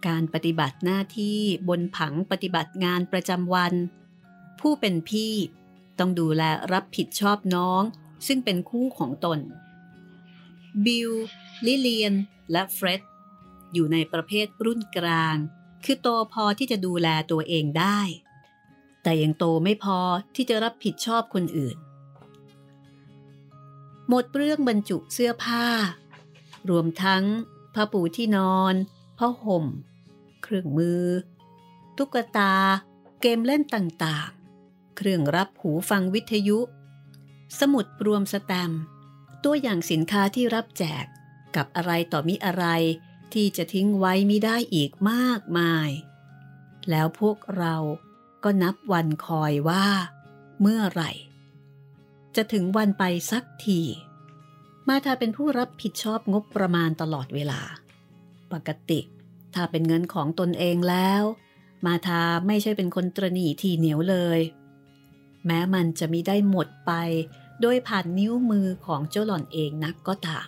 [0.07, 3.73] การปฏิบัติหน้าที่บนผังปฏิบัติงานประจำวัน
[4.59, 5.33] ผู้เป็นพี่
[5.99, 7.81] ต้องดูแลรับผิดชอบน้อง
[8.27, 9.39] ซึ่งเป็นคู่ของตน
[10.85, 11.11] บิล
[11.65, 12.13] ลิเลียน
[12.51, 13.01] และเฟร็ด
[13.73, 15.37] อยู่ในประเภทรุ่นกลาง
[15.85, 17.99] คือโตพอที่จะดูแลตัวเองได้
[19.03, 19.99] แต่ยังโตไม่พอ
[20.35, 21.77] ที่จะรับผิดชอบคนอื่น
[24.09, 25.65] หมดเรื่องบรรจุเสื้อผ้า
[26.69, 27.23] รวมทั้ง
[27.73, 28.73] ผ้าปูที่นอน
[29.17, 29.65] ผ้าห่ม
[30.43, 31.03] เครื่องมือ
[31.97, 32.53] ตุ๊กตา
[33.21, 36.59] เกมเล่นต่างๆ เครื่องรับหูฟังวิทยุ
[37.59, 38.71] สมุดรวมสแตม
[39.43, 41.05] ตัวอย่างสินค้าที่รับแจก
[41.55, 42.65] กับอะไรต่อมิอะไร
[43.33, 45.89] ที่จะทิ้งไว้ไม่ได้อีกมากมาย
[46.89, 47.75] แล้วพวกเรา
[48.43, 49.85] ก็นับวันคอยว่า
[50.61, 51.11] เมื่อไหร่
[52.35, 53.81] จะถึงวันไปสักที
[54.87, 57.61] มาทาเป็นผู้รับผิดชอบงบประมาณตลอดเวลา
[58.53, 58.99] ปกติ
[59.53, 61.23] ถ้าเป็นเงินของตนเองแล้ว
[61.85, 64.39] มาทาไม่ใช่เป็นคนตรนีทีเหนียวเลย
[65.45, 66.91] แม้มันจะมีได้หมดไป
[67.61, 70.47] โดยผ่านนิ้วมือของเจ้าหล่อนเองนักก็ตาม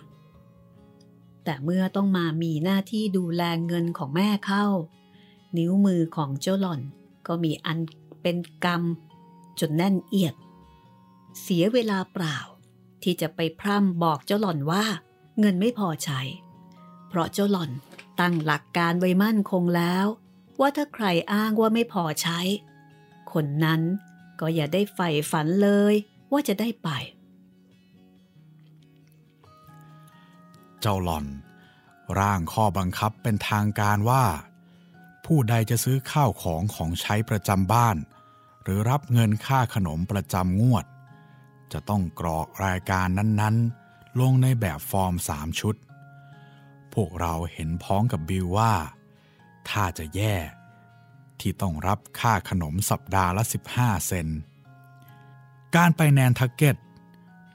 [1.44, 4.66] แต่เมื่อต้องมามีหน้าที่ดูแลเงินของแม่เข้า
[5.58, 6.80] นิ้วมือของเจ้าหล่อน
[7.26, 7.78] ก็มีอัน
[8.22, 8.82] เป็นกรรม
[9.60, 10.34] จนแน่นเอียด
[11.40, 12.38] เสียเวลาเปล่า
[13.02, 14.84] ที่จะไปพร่ำบอกเจ้าหล่อนว่า
[15.40, 16.20] เงินไม่พอใช้
[17.08, 17.70] เพราะเจ้าหล่อน
[18.20, 20.06] ตั้งหลักการไว้มั่นคงแล้ว
[20.60, 22.40] ว่าถ้าใครอ้างว่าไม่พอใช้
[23.32, 23.80] คนนั้น
[24.40, 25.94] ก็อย่าได้ใฝ่ฝันเลย
[26.32, 26.88] ว่าจะได้ไป
[30.80, 31.26] เจ้าหล่อน
[32.18, 34.24] ร่างข้อบังคับเป็นทางการว่า
[35.26, 37.96] ผู้ใดจะซื้อข้าวของของใช้ประจำบ้าน
[38.62, 40.84] หรือรับเงินค่าขนมประจำงวด
[41.72, 45.74] จะต้องกรอกรายการนั้นๆ ลงในแบบฟอร์มสามชุด
[46.94, 48.74] พวกเราเห็นพ้องกับบิลว่า
[49.68, 50.36] ถ้าจะแย่
[51.40, 53.42] ที่ต้องรับค่าขนมสัปดาห์ละ
[53.74, 54.28] 15 เซน
[55.76, 56.76] การไปแนนทักเก็ต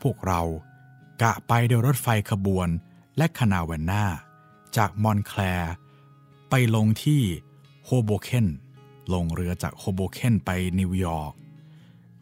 [0.02, 0.42] พวกเรา
[1.22, 2.70] กะไปโดยรถไฟขบวน
[3.18, 4.06] และคานาเวนนา
[4.78, 5.74] จากมอนแคลร์
[6.50, 7.24] ไปลงที่
[7.94, 8.48] โฮโบเคน
[9.14, 10.50] ลงเรือจากโฮโบเคนไป
[10.80, 11.34] นิวยอร์ก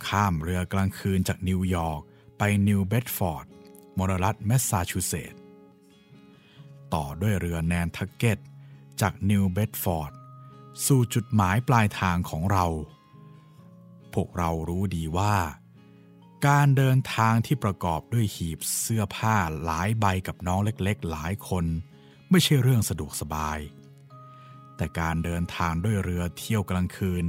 [0.08, 2.02] ข้ามเรือกลางคืนจากนิวยอร์ก
[2.38, 3.46] ไปนิวเบดฟอร์ด
[3.98, 5.42] มลรัฐแมสซาชูเซตส์
[6.94, 8.38] ต่อด้วยเรือแนนทักเก็ต
[9.02, 10.12] จากนิวเบดฟอร์ด
[10.86, 12.66] สู่จุดหมายปลายทางของเรา
[14.14, 15.36] พวกเรารู้ดีว่า
[16.48, 21.66] การเดินทางที่ประกอบด้วยหีบเสื้อผ้าหลายใบกับน้องเล็กๆหลายคน
[22.30, 23.60] ไม่ใช่เรื่องสะดวกสบาย
[24.80, 27.26] แต่การเดินทางด้วยเรือเที่ยวกลางคืน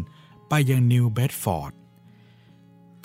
[0.48, 1.72] ไปยังนิวเบดฟอร์ด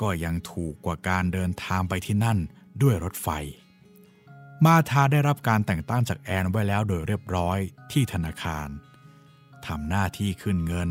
[0.02, 2.38] ก็ยังถูกกว่าการเดินทางไปที่นั่น
[2.82, 3.28] ด้วยรถไฟ
[4.66, 7.60] มาทาได้รับการแต่งตั้งจากแอนไว้แล้วโดยเรียบร้อย
[7.92, 8.68] ที่ธนาคาร
[9.66, 10.90] ทำหน้าที่ขึ้นเงิน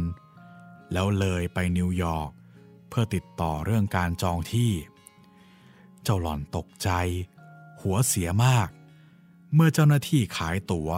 [0.93, 2.31] แล้วเลยไปนิวยอร์ก
[2.89, 4.73] เพื่อติดต่อเรื่องการจองที่
[6.03, 6.91] เจ้าหล่อนตกใจ
[7.81, 8.69] หัวเสียมาก
[9.55, 10.91] เมื่อเจ้าหน้าที่ขายตัว๋ว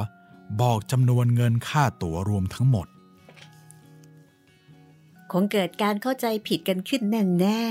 [0.60, 2.86] บอกจำนวนเงินค่าตั๋วรวมทั้งหมด
[5.32, 7.64] คงเกิดการเข้าใจผิดกันขึ้นแน่แน่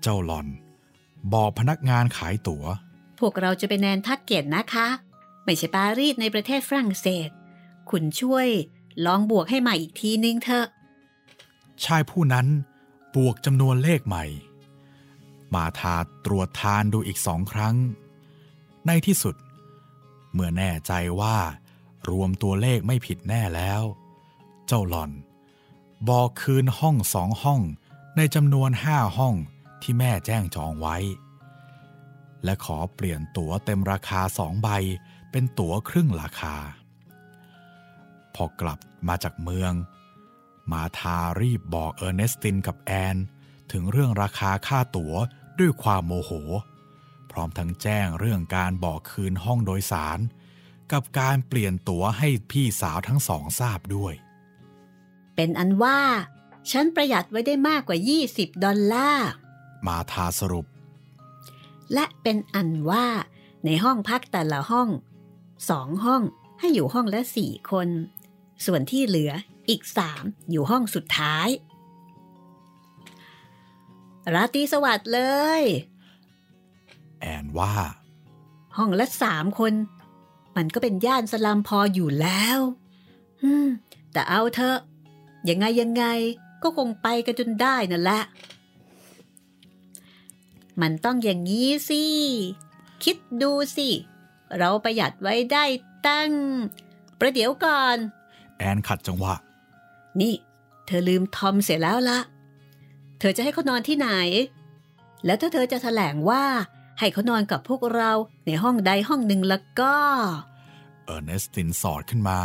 [0.00, 0.46] เจ้าหล่อน
[1.32, 2.64] บอกพนักงานขายตัว๋ว
[3.18, 4.88] พวกเราจะไปแนนทักเก็ตนะคะ
[5.44, 7.30] ไม่ใช่ปารีสในประเทศฝรั่งเศส
[7.90, 8.48] คุณช่วย
[9.06, 10.66] ลองบวกให้ใหม่อีกทีนึงเถอะ
[11.84, 12.46] ชายผู้นั้น
[13.16, 14.24] บวกจำนวนเลขใหม่
[15.54, 17.76] มาทาตรวจทานดูอีกสองครั้ง
[18.86, 19.34] ในที่สุด
[20.32, 21.38] เมื่อแน่ใจว่า
[22.10, 23.82] รวมตัวเลขไม่ผิดแน่แล้ว
[24.66, 25.10] เจ้าหล่อน
[26.08, 27.60] บอกคืนห้องสองห้อง
[28.16, 29.34] ในจำนวนห้าห้อง
[29.82, 30.96] ที่แม่แจ้งจองไว้
[32.44, 34.68] และขอเปลี่ยนตั๋วเต็มราคาสองใบ
[35.30, 36.56] เป็นตั๋วครึ่งราคา
[38.34, 39.72] พอกลับมาจากเมือง
[40.72, 43.16] มาทารีบบอกเออร์เนสตินกับแอน
[43.72, 45.14] ถึงเรื่องราคาค่าตั๋ว
[45.58, 46.30] ด้วยความโมโห
[47.32, 50.18] พร้อมทั้งแจ้งเรื่องการบอกคืนห้องโดยสาร
[50.92, 54.14] กับการเปลี่ยนตั๋วให้พี่สาวทั้งสองทราบด้วย
[55.34, 56.00] เป็นอันว่า
[56.70, 57.98] ฉันประหยัดไว้ได้มากกว่า
[58.30, 59.30] 20 ดอลลาร์
[59.86, 60.66] มาทาสรุป
[61.94, 63.06] และเป็นอันว่า
[63.64, 64.88] ในห้องพักแต่ละห้อง
[65.70, 66.22] สองห้อง
[66.58, 67.88] ให้อยู่ห้องละสี่คน
[68.66, 69.32] ส่วนที่เหลือ
[69.68, 71.48] อีกสามอยู่ห้องสุดท้าย
[74.34, 75.20] ราตรีสวัสดิ์เล
[75.60, 75.91] ยแอน
[77.58, 77.74] ว่า
[78.76, 79.72] ห้องละสามคน
[80.56, 82.58] มันก็เป็นย่านสลัมพออยู่แล้ว
[83.42, 83.68] อืม
[84.12, 84.78] แต่เอาเถอะ
[85.48, 86.04] ยังไงยังไง
[86.62, 88.22] ก็คงไปกันจนได้นั่นแหละ
[90.80, 92.02] มันต้องอย่างนี้สิ
[93.04, 93.88] คิดดูสิ
[94.58, 95.64] เราประหยัดไว้ได้
[96.06, 96.30] ตั้ง
[97.18, 97.96] ประเดี๋ยวก่อน
[98.58, 99.34] แอนขัดจังหวะ
[100.20, 100.34] นี่
[100.86, 102.18] เธอลืมทอมเสียแล้วละ
[103.18, 104.08] เธอจะให้เขานอนที่ไหน
[105.24, 106.44] แล้วถ้าเธอจะแถลงว่า
[106.98, 108.10] ให้เขานอนกับพวกเรา
[108.46, 109.94] ในห้องใดห้องหนึ่งแล้วก็
[111.04, 112.40] เออร์เนสตินสอดขึ้นมา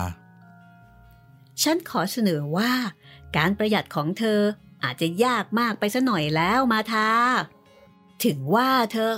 [1.63, 2.71] ฉันขอเสนอว่า
[3.38, 4.39] การประหยัดของเธอ
[4.83, 7.10] อาจจะยากมากไปซะหน่อยแล้วมาทา
[8.25, 9.13] ถึงว่าเธอ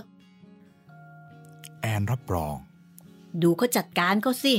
[1.81, 2.55] แอนรับรอง
[3.41, 4.55] ดูเขาจัดการเขาสิ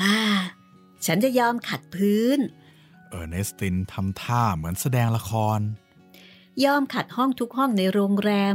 [0.00, 0.18] ฮ่า
[1.06, 2.38] ฉันจะยอมขัดพื้น
[3.10, 5.58] เออร์เนสตินทำท่าเหมือนแสดงละคร
[6.64, 8.54] ยอมขัดห้องทุกห้องในโรงแรม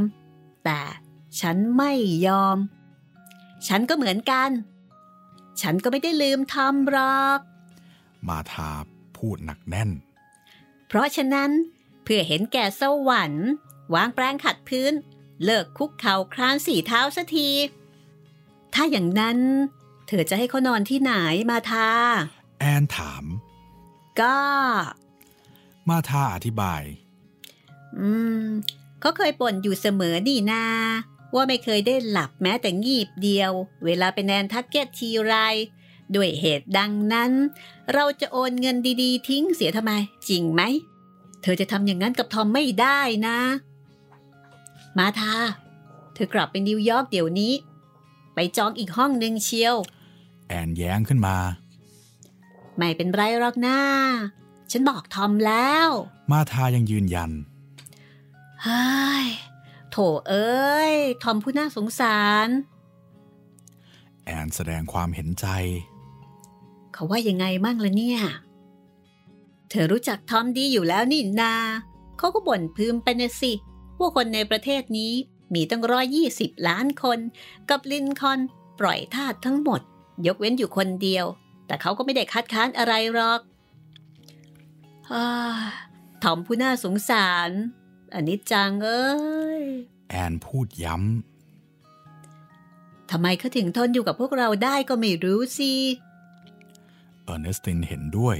[0.64, 0.82] แต่
[1.40, 1.92] ฉันไม่
[2.26, 2.56] ยอม
[3.68, 4.50] ฉันก็เหมือนกัน
[5.60, 7.38] ฉันก็ไม่ได้ลืมทำหรอก
[8.28, 8.72] มาทา
[9.16, 9.90] พูดหนักแน่น
[10.86, 11.50] เพราะฉะนั้น
[12.02, 13.48] เพื่อเห็นแก่สวรรค์
[13.94, 14.92] วางแปรงขัดพื้น
[15.44, 17.50] เลิกคุกเข่าคลานสี่เท้าสักที
[18.74, 19.38] ถ้าอย่างนั้น
[20.06, 21.12] เธอจะให้เขานอนที่ไหน
[21.50, 21.88] มาทา
[22.58, 23.24] แอนถาม
[24.20, 24.38] ก็
[25.88, 26.82] มาทาอธิบาย
[28.00, 28.10] อื
[28.44, 28.46] ม
[29.00, 30.64] เขาเคยบ่นอยู่เสมอนี่นา
[31.34, 33.52] ว่าไม่เคยได้หลับแม้แต่งีบเดียว
[33.84, 35.34] เวลาเป็นแอนทักเก็ตทีไร
[36.14, 37.32] ด้วยเหตุดังนั้น
[37.94, 39.92] เราจะโยนเงินดีๆ ทิ้งเสียทำไม
[40.28, 40.62] จริงไหม
[41.42, 43.38] เธอจะทำอย่างนั้นกับทอมไม่ได้นะ
[44.98, 45.34] มาทา
[46.14, 47.52] เธอกลับไปนิวยอร์กเดี๋ยวนี้
[48.34, 49.74] ไปจองอีกห้องหนึ่งเชียว
[50.48, 51.36] แอนแย้งขึ้นมา
[52.76, 53.78] ไม่เป็นไรหรอกนะ
[54.70, 55.88] ฉันบอกทอมแล้ว
[56.32, 57.30] มาทายังยืนยัน
[58.64, 59.26] เฮ้ย
[59.90, 59.96] โถ
[60.28, 62.48] เอ้ย ทอมผู้น่าสงสาร
[64.24, 65.46] แอนแสดงความเห็นใจ
[66.92, 68.20] เขาว่ายังไงมั่งละเนี่ย
[69.70, 71.54] เธอรู้จักทอมดีอยู่แล้วนี่นา
[72.18, 73.52] เขาก็บ่นพึมไปนะสิ
[73.98, 75.12] ว่าคนในประเทศนี้
[75.54, 77.18] มีตั้งร้อยยี่สิบล้านคน
[77.68, 78.40] กับลินคอล์น
[78.80, 79.80] ปล่อยทาสทั้งหมด
[80.26, 81.26] ยกเว้นอยู่คนเดียว
[81.66, 83.40] แต่เขาก็ไม่ได้คัดค้านอะไรหรอก
[85.10, 85.24] อา
[86.22, 87.50] ทอมผู้น่าสงสาร
[88.14, 89.12] อันนี้จังเอ้
[89.60, 89.62] ย
[90.08, 90.96] แอนพูดย้
[93.10, 98.36] ทำไมเขาถึงทนอยู่กับพวกเราได้ก็ไม่รู้สิำเออร์เนสตินเห็นด้วย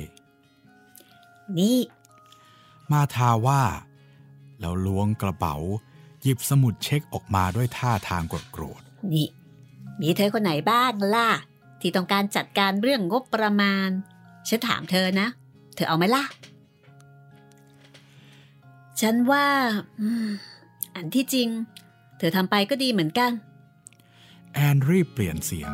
[1.58, 1.78] นี่
[2.92, 3.62] มาทาว่า
[4.60, 5.56] แล้วล้วงกระเป๋า
[6.22, 8.82] หยิบสมุดเช็คออกมาด้วยท่าทางโกรธ
[9.12, 9.28] นี่
[10.00, 11.30] มีเธอคนไหนบ้างล่ะ
[11.80, 13.88] ที่ต้องการจัดการเรื่องงบประมาณ
[14.48, 15.28] ฉันถามเธอนะ
[15.74, 16.24] เธอเอาไหมล่ะ
[19.00, 19.48] ฉันว่า
[20.00, 20.28] อืม
[20.96, 21.48] อันที่จริง
[22.18, 25.72] เธอทำไปก็ดีเหมือนกันๆแอนรีบเปลี่ยนเสียง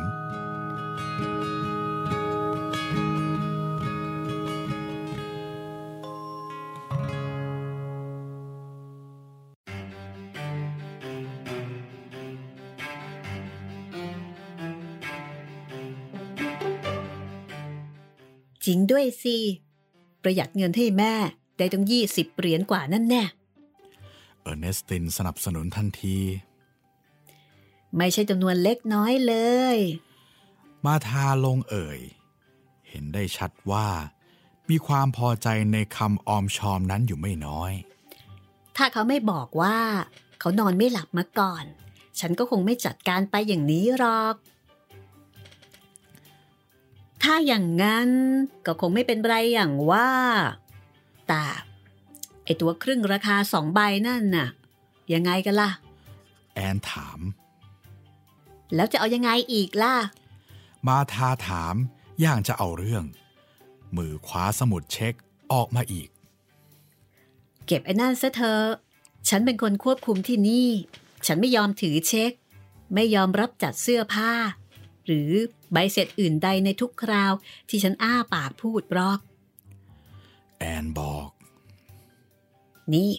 [18.65, 19.37] จริงด้วยสิ
[20.23, 21.13] ประหยัดเงินให้แม่
[21.61, 23.23] ได้ตั้งยี่สิบเหรียญกว่านั่นแน่
[24.41, 26.17] เออร์เนสตินสนับสนุนทันที
[27.97, 29.35] ไม่ใช่จำนวนเล็กน้อยเล
[29.75, 29.77] ย
[30.85, 31.99] มาทาลงเอ่ย
[32.89, 33.87] เห็นได้ชัดว่า
[34.69, 37.71] มีความพอใจในคำออมชอมนั้นอยู่ไม่น้อย
[38.77, 39.77] ถ้าเขาไม่บอกว่า
[40.39, 41.65] เขานอนไม่หลับมาก่อน
[42.19, 44.35] ฉันก็คงไม่จัดการไปอย่างนี้หรอก
[47.23, 48.09] ถ้าอย่างนั้น
[48.65, 50.09] ก็คงไม่เป็นไรอย่างว่า
[51.27, 51.43] แต่
[52.43, 54.47] ไอตัวครึ่งราคาสองใบนั่นน่ะ
[55.13, 55.71] ยังไงกันล่ะ
[56.53, 57.19] แอนถาม
[58.75, 59.95] แล้วจะเอายังไงอีกล่ะ
[60.87, 61.75] มาทาถาม
[62.21, 63.03] อย่างจะเอาเรื่อง
[63.97, 65.13] มือคว้าสมุดเช็ค
[65.53, 66.09] ออกมาอีก
[67.65, 68.65] เก็บไอ้นั่นซะเธอะ
[69.29, 70.69] ฉันเป็นคนควบคุมที่นี่
[71.25, 72.31] ฉันไม่ยอมถือเช็ค
[72.93, 74.31] ไม่ยอมรับจัดเสื้อผ้า
[75.05, 75.31] หรือ
[75.73, 77.33] ใบเสร็จอื่นใดในทุกคราว
[77.69, 79.19] ที่ฉันอ้าปากพูดบรอก
[80.61, 81.29] แอนบอก
[82.93, 83.11] นี่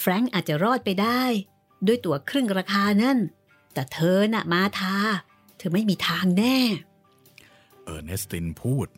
[0.00, 1.22] แฟรงค์อาจจะรอดไปได้
[1.86, 3.18] ด้วยตั๋วครึ่งราคานั่น
[3.72, 4.96] แต่เธอน่ะมาทา
[5.58, 6.58] เธอไม่มีทางแน่
[7.84, 8.88] เออร์เนสตินพูด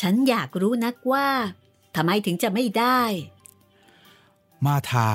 [0.00, 1.28] ฉันอยากรู้นักว่า
[1.96, 3.00] ทำไมถึงจะไม่ได้
[4.66, 5.08] มาทา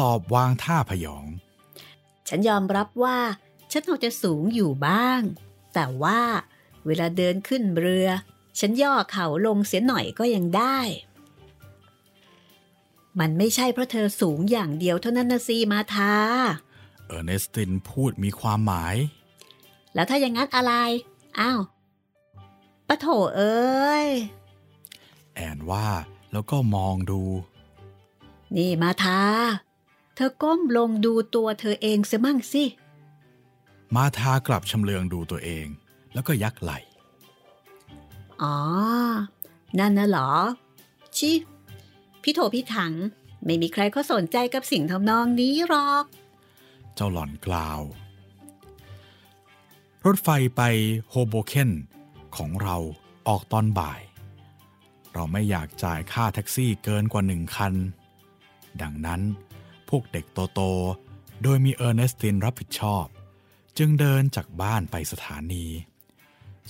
[0.00, 1.26] ตอบวางท่าพยอง
[2.28, 3.18] ฉันยอมรับว่า
[3.72, 5.20] ฉันเอาจะสูงอยู่บ้าง
[5.74, 6.20] แต่ว่า
[6.86, 8.08] เวลาเดินขึ้นเรือ
[8.58, 10.78] ฉันย่อเข่าลงเสียหน่อยก็ยังได้
[13.20, 16.14] มันไม่ใช่เพราะเธอสูงอย่างเดียวเท่านั้นนะซีมาทา
[17.06, 18.96] เออร์เนสตินพูดมีความหมาย
[19.94, 20.72] แล้วถ้าอย่างนั้นอะไร
[21.38, 21.60] อ้าว
[22.88, 24.06] ปะโถเอ้ย
[25.34, 25.88] แอนว่า
[26.32, 27.20] แล้วก็มองดู
[28.56, 29.22] นี่มาทา
[30.14, 32.64] เธอก้มลงดูตัวเธอเองเสียมั่งสิ
[33.96, 35.66] มาทากลับชำเลืองดูตัวเอง
[36.12, 36.72] แล้วก็ยักไหล
[38.42, 38.56] อ๋อ
[39.78, 40.30] นั่นนะหรอ
[41.16, 41.30] ชิ
[42.22, 42.92] พี่โถพี่ถัง
[43.44, 46.04] ไม่มีใครเขาสนใจกับสิ่งทำนองนี้หรอก
[46.94, 47.80] เจ้าหล่อนกล่าว
[50.06, 50.62] รถไฟไป
[51.08, 51.70] โฮโบเคน
[52.36, 52.76] ของเรา
[53.28, 54.00] ออกตอนบ่าย
[55.12, 57.74] เราไม่อยากจ่ายค่าแท็กซี่เกินกว่าหนึ่งคัน
[58.82, 59.20] ดังนั้น
[59.88, 60.24] พวกเด็ก
[60.54, 63.06] โตๆโดยมีเออร์เนสตินรับผิดชอบ
[63.78, 65.66] จึงเดินจากบ้านไปสถานี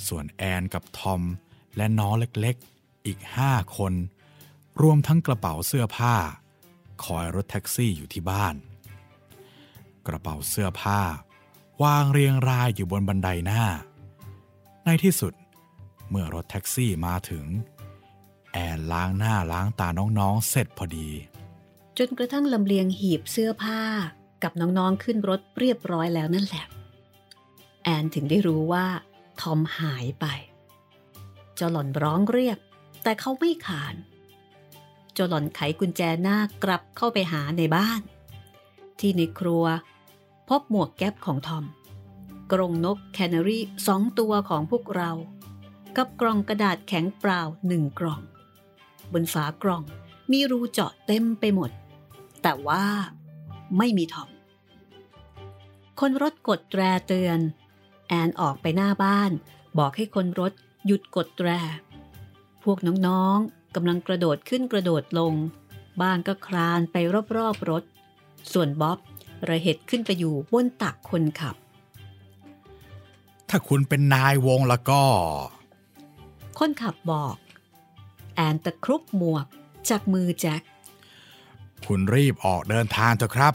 [0.07, 1.23] ส่วนแอนกับทอม
[1.77, 3.93] และน้องเล็กๆ อีกห้าคน
[4.83, 6.15] รวมทั้งกระเป๋าเสื้อผ้า
[7.05, 8.55] คอยรถแท็กซี่อยู่ที่บ้าน
[10.07, 11.01] กระเป๋าเสื้อผ้า
[11.85, 13.65] วางเรียงรายอยู่บนบันไดหน้า
[14.85, 15.33] ในที่สุด
[16.09, 17.45] เมื่อรถแท็กซี่มาถึง
[18.53, 21.11] แอนล้างหน้าล้างตาน้องๆ เสร็จพอดี
[21.99, 23.81] จนกระทั่งลำเลียงหีบเสื้อผ้า
[24.43, 26.65] กับน้องๆขึ้นรถเรียบร้อยแล้วนั่นแหละ
[27.85, 28.87] แอนถึงได้รู้ว่า
[29.41, 30.27] ทอมหายไป
[31.59, 32.59] จ้าหล่อนร้องเรียก
[33.03, 33.95] แต่เขาไม่ขาน
[35.15, 38.01] เจ้าหล่อนไขกุญแจหน้ากลับเข้าไปหาในบ้าน
[38.99, 39.65] ที่ในครัว
[40.49, 41.65] พบหมวกแก๊ปของทอม
[42.53, 45.11] กรงนกแคนารีสองตัวของพวกเรา
[45.97, 48.21] กับกล่องกระดาษแข็งเปล่าหนึ่งกล่อง
[49.13, 49.83] บนฝากล่อง
[50.31, 51.71] มีรูเจาะเต็มไปหมด
[52.43, 52.85] แต่ว่า
[53.79, 54.29] ไม่มีทอม
[56.01, 57.39] คนรถกดแตรเตือน
[58.09, 59.31] แอนออกไปหน้าบ้าน
[59.79, 60.53] บอกให้คนรถ
[60.87, 61.49] หยุดกดแตร
[62.65, 65.35] พวกน้องๆกำลังกระโดดขึ้นกระโดดลง
[66.01, 66.97] บ้านก็คลานไป
[67.37, 67.85] รอบๆรถ
[68.53, 68.99] ส่วนบ๊อบ
[69.49, 71.57] ระเหตุขึ้นไปอยู่บนตักคนขับ
[73.49, 75.03] ถ้าคุณเป็นนายวงแล้วก็
[76.59, 77.37] คนขับบอก
[78.35, 79.47] แอนตะครุบหมวก
[79.89, 80.63] จากมือแจ็ค
[81.87, 83.55] คุณรีบออกเดินทางเถอะครับ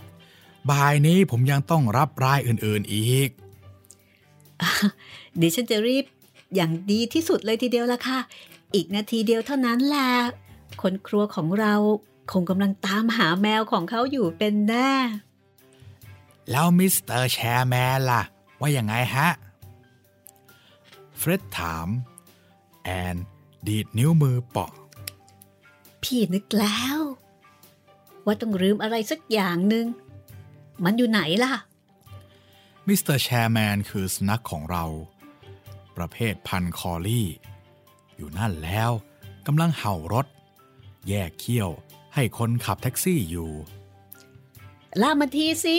[0.69, 3.29] บ่ายนี้ผมยังต้องรับรายอื่นๆอีก
[5.39, 6.05] ดิฉันจะรีบ
[6.55, 8.19] อย่างดีที่สุดเลยทีเดียวละค่ะ
[8.73, 10.11] อีกนาทีเดียวเท่านั้นแหละ
[10.81, 11.73] คนครัวของเรา
[12.31, 14.91] คงกำลังตามหาแมวของเขาอยู่เป็นแน่
[16.51, 18.23] แล้วมิสเตอร์แชร์แมนล่ะ
[18.59, 19.29] ว่ายังไงฮะ
[21.17, 21.87] เฟร็ดถาม
[22.83, 23.15] แอน
[23.67, 24.71] ดีดนิ้วมือเปาะ
[26.03, 26.99] พี่นึกแล้ว
[28.25, 29.85] ว่าต้องลืมอะไรสักอย่างหนึ่ง
[30.83, 31.53] มันอยู่ไหนล่ะ
[32.87, 34.85] มิสเตอร์แชร์แมนคือสุนัขของเรา
[35.99, 37.27] ประเภทพันธุ์ collie
[38.15, 38.91] อยู่นั่นแล้ว
[39.47, 40.27] กำลังเห่ารถ
[41.07, 41.69] แยกเขี้ยว
[42.15, 43.51] ให้คนขับแท็กซี่อยู่
[45.01, 45.77] ล่ามันทีสิ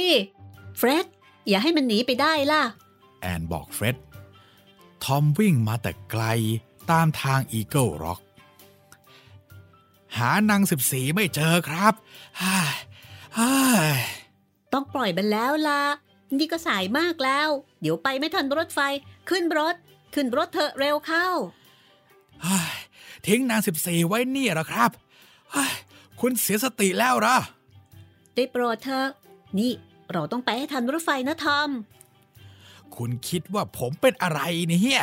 [0.79, 1.07] เฟร็ด
[1.49, 2.63] อย่าให้มันหนีไปได้ล่ะ
[3.21, 3.97] แอนบอกเฟร็ด
[5.05, 6.25] ทอมวิ่งมาแต่ไกล
[6.91, 8.21] ตามทางอีเกิลร็อก
[10.17, 11.95] หานางสิบสีไม่เจอครับ
[12.41, 12.57] ฮ่า
[13.39, 13.53] ฮ่า
[14.73, 15.83] ต้องปล่อยมันแล้วล่ะ
[16.39, 17.49] นี่ก็สายมากแล้ว
[17.81, 18.81] เดี๋ยวไปไม่ทันรถไฟ
[19.29, 19.75] ขึ้นรถ
[20.15, 21.27] ขึ้นรถเถอะเร็วเข้า
[22.45, 22.59] ฮ่า
[23.27, 24.91] ทิ้งนางสิบสีไว้นี่เหรอครับ
[25.55, 25.65] ฮ่า
[26.21, 27.37] คุณเสียสติแล้วเหรอ
[28.35, 29.09] ได้โปรดเถอะ
[29.59, 29.73] นี่
[30.13, 31.71] เราต้องไปให้ทันรถไฟนะทอม
[32.97, 35.03] คุณคิดว่าผมเป็นอะไรเนี่ย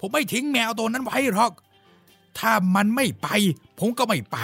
[0.00, 1.52] ผมไม่ทิ้งแมวตัวนั้นไว้หรอก
[2.38, 3.28] ถ้ามันไม่ไป
[3.78, 4.36] ผมก็ไม่ไป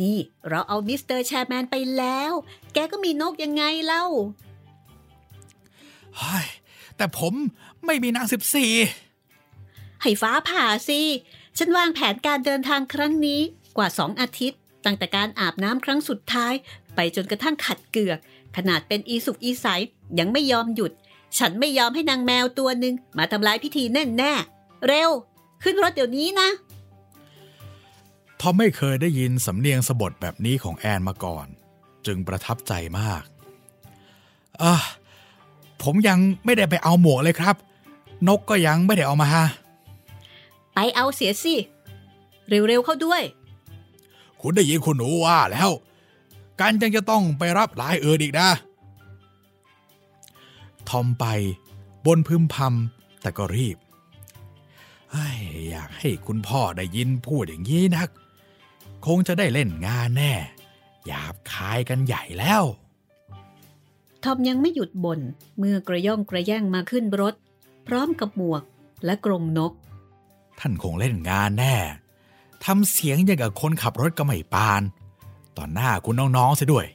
[0.00, 0.18] นี่
[0.48, 2.32] เราเอามิสเตอร์แชร์แมนไปแล้ว
[2.72, 4.04] แกก็มีนกยังไงเล่า
[6.16, 6.46] เฮ้ย
[6.96, 7.34] แต่ผม
[7.86, 8.72] ไม่มีนางสิบสี่
[10.02, 11.00] ให้ฟ้าผ่าสิ
[11.58, 13.40] ฉันวางแผนการเดินทางครั้งนี้
[13.76, 16.52] กว่าสองอาทิตย์ ตั้งแต่การอาบน้ำครั้งสุดท้าย
[16.94, 18.18] ไปจนกระทั่งขัดเกือก
[18.56, 19.66] ขนาดเป็นอีสุกอีใส
[20.18, 20.92] ยังไม่ยอมหยุด
[21.38, 25.10] ฉันไม่ยอมให้นางแมวตัวหนึ่งมาทำลายพิธีแน่แน่ๆเร็ว
[25.62, 26.48] ขึ้นรถเดี๋ยวนี้นะ
[28.40, 31.46] ทอมไม่เคยได้ยินสำเนียงสะบดแบบนี้ของแอนมาก่อน
[32.06, 33.22] จึงประทับใจมาก
[34.62, 34.74] อะ
[35.82, 37.56] ผมยังไม่ได้ไปเอาหมวกเลยครับ
[38.26, 39.44] นกก็ยังไม่ได้เอามาฮะ
[40.74, 41.54] ไปเอาเสียสิ
[42.48, 43.22] เร็วๆเข้าด้วย
[44.40, 45.70] คุณได้ยินคุณหนูว่าแล้ว
[46.60, 48.48] การยังจะต้องไปรับหลายเอินอีกนะ
[50.88, 51.24] ทอมไป
[52.06, 53.76] บนพึมพำแต่ก็รีบ
[55.10, 55.38] เฮ้ย
[55.70, 58.08] อยากให้คุณพ่อได้ยินพูดอย่างนี้นัก
[59.06, 60.32] คงจะได้เล่นงานแน่
[61.06, 62.62] หยาบคายกันใหญ่แล้ว
[64.24, 65.20] ทอมยังไม่หยุดบ่น
[65.58, 67.34] เมื่อกระย่องกระแย่งมาขึ้นรถ
[67.88, 68.62] พร้อมกับหมวก
[69.04, 69.72] และกรงนก
[70.58, 71.76] ท่านคงเล่นงานแน่
[72.64, 74.82] ทำเสียงอย่างกับคนขับรถก็ไม่ปาน
[75.56, 76.86] ต่อหน้าคุณน้องๆเสียด้วย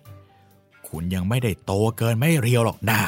[0.88, 3.00] คุณยังไม่ได้โตเกินไม่เรียวหรอกนะ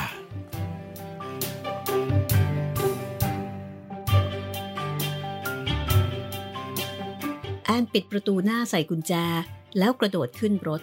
[7.63, 9.13] แอนปิดประตูหน้าใส่กุญแจ
[9.77, 10.81] แล้วกระโดดขึ้นรถ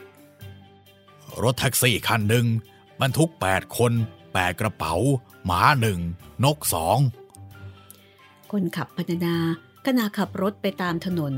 [1.42, 2.46] รถแท็กซี่คันหนึ่ง
[3.00, 3.92] บรรทุก 8 คน
[4.26, 4.94] 8 กระเป๋า
[5.46, 6.00] หมาหนึ่ง
[6.44, 6.98] นกสอง
[8.52, 9.36] คนขับพรรณนา
[9.86, 11.34] ขณะขับรถไปตามถนน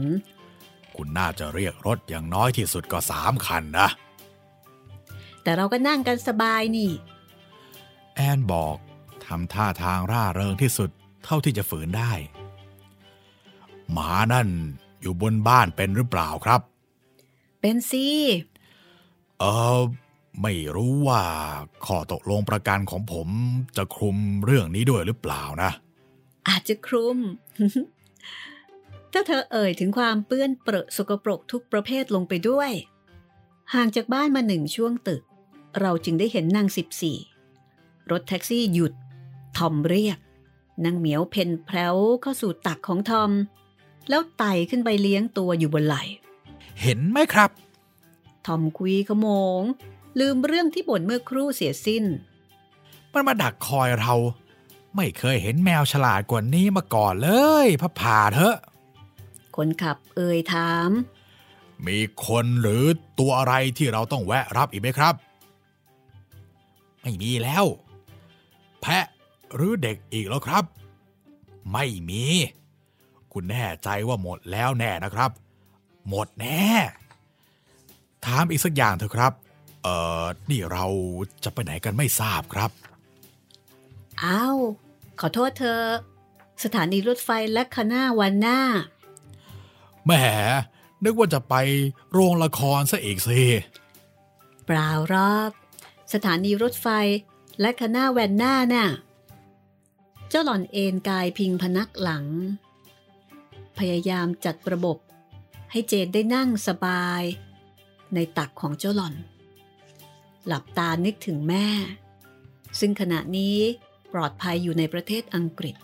[0.97, 3.89] คุณน่าจะเรียกรถอย่างน้อยที่สุดก็สามคันนะ
[5.43, 6.91] แต่เราก็นั่งกันสบายนี่
[8.15, 8.77] แอนบอก
[9.25, 10.91] ทำท่าทางร่าเริงที่สุด
[11.25, 12.13] เท่าที่จะฝืนได้
[13.93, 14.49] หมานั่น
[15.01, 16.61] อยู่บนบ้านเป็นหรือเปล่าครับ
[17.61, 18.07] เป็นสิ
[19.39, 19.45] เอ
[19.79, 19.81] อ
[20.43, 21.23] ไม่รู้ว่า
[21.85, 23.29] ข้อตกลงประกันของผม
[23.77, 25.71] จะคลุมเรื่องนี้ด้วยหรือเปล่านะ
[26.49, 27.19] อาจจะคลุม
[29.13, 32.71] ถ้าเธอเอ่ยถึงความเปื้อนเปรอะสกปรกทุกประเภทลงไปด้วย
[33.75, 35.23] ห่างจากบ้านมาหนึ่งช่วงตึก
[35.81, 37.19] เราจึงได้เห็นนางสิบสี่
[38.11, 38.93] รถแท็กซี่หยุด
[39.57, 40.19] ทอมเรียก
[40.85, 43.31] นางเหมียวเพนแพรวเข้าสู่ตักของทอม
[44.09, 46.03] แล้วไต่ขึ้นไปเลี้ยงตัวอยู่บนไหล่
[46.81, 47.51] เห็นไหมครับ
[48.47, 49.29] ทอมคุยขโม
[49.61, 49.63] ง
[50.19, 52.05] ลืมเรื่องที่บ่นเมื่อครู่เสียสิ้น
[53.13, 54.15] มันมาดักคอยเรา
[54.97, 57.31] ไม่เคยเห็นแมวฉลาดกว่านี้มาก่อนเล
[57.65, 58.57] ยพระผ่าเถอะ
[59.57, 60.91] คนขับเอ่ยถาม
[61.87, 62.85] มีคนหรือ
[63.19, 65.15] ตัวอะไรที่เราต้องแวะรับอีกไหมครับ
[67.03, 67.65] ไม่มีแล้ว
[68.81, 69.05] แพะ
[69.55, 70.65] หรือเด็กอีกแล้วครับ
[71.73, 72.25] ไม่มี
[73.33, 75.31] คุณแน่ใจว่าหมดแล้วแน่นะครับ
[76.09, 76.69] หมดแน่
[78.27, 79.33] ถามอีกสักอย่างเถอะครับ
[79.85, 80.87] เอ่อ นี่เรา
[81.45, 82.71] จะไปไหนกันไม่ทราบครับ
[84.23, 84.59] อ้าว
[85.21, 85.81] ขอโทษเธอ
[86.65, 88.61] สถานีรถไฟและคณาวันหน้า
[90.05, 90.13] แหม
[91.05, 91.55] นึกว่าจะไป
[92.13, 93.43] โรงละครซะอีกสิ
[94.67, 95.51] เปล่าหรอก
[96.13, 96.89] สถานีรถไฟ
[97.61, 98.89] และคณะแวนหน้าน่ะ
[100.29, 102.25] เจ้าหล่อนเอนกายพิงพนักหลัง
[103.79, 104.99] พยายามจัดระบบ
[105.71, 107.23] ให้เจนได้นั่งสบาย
[108.15, 109.15] ในตักของเจ้าหล่อน
[110.47, 111.67] หลับตานึกถึงแม่
[112.81, 113.59] ซึ่งขณะนี้
[114.13, 115.77] ปลอดภัยอยู่ในประเทศอังกฤษ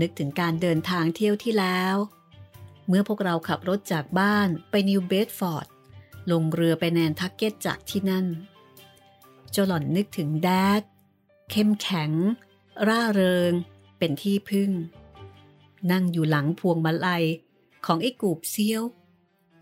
[0.00, 1.96] นึกถึงการเดินทางเที่ยวที่แล้ว
[2.88, 5.66] เมื่อพวกเราขับรถจากบ้านไปนิวเบดฟอร์ด
[6.30, 8.26] ลงเรือไปแนนทักเก็ตจากที่นั่น
[9.50, 10.48] เจ้าหล่อนนึกถึงแด
[10.80, 10.82] ด
[11.50, 12.10] เข้มแข็ง
[12.88, 13.52] ร่าเริง
[13.98, 14.70] เป็นที่พึ่ง
[15.90, 17.24] นั่งอยู่หลังพวงมาลัย
[17.86, 18.82] ของไอ้กูบเซียว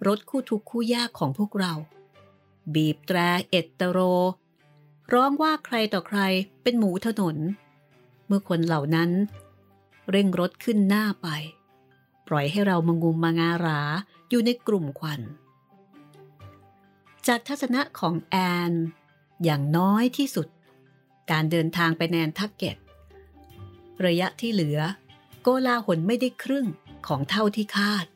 [0.06, 1.74] รถคู่ทุกคู่ยากของพวกเรา
[2.74, 3.18] บีบแตร
[3.50, 3.98] เอตตโร
[5.12, 6.20] ร้องว่าใครต่อใคร
[6.62, 7.36] เป็นหมูถนน
[8.26, 9.10] เมื่อคนเหล่านั้น
[10.10, 11.28] เร่งรถขึ้นหน้าไป
[12.28, 13.80] ปล่อยให้เรามางุมมางารา
[14.28, 15.20] อยู่ในกลุ่มควัน
[17.26, 18.36] จากทัศนะของแอ
[18.70, 18.72] น
[19.44, 20.48] อย่างน้อยที่สุด
[21.30, 22.76] การเดินทางไปแนนทักเก็ต
[24.06, 24.78] ระยะที่เหลือ
[25.42, 26.66] โกลาหลไม่ได้ครึ่ง
[27.06, 28.06] ของเท่าที่คาด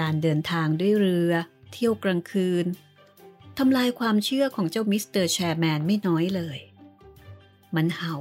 [0.00, 1.32] การเดินทางด้วยเรือ
[1.78, 2.66] เที่ยวกลางคืน
[3.58, 6.58] ทำลายความเชื่อของเจ้ามิสเตอร์แชร์แมนไม่น้อยเลย
[7.76, 8.16] มันเห่า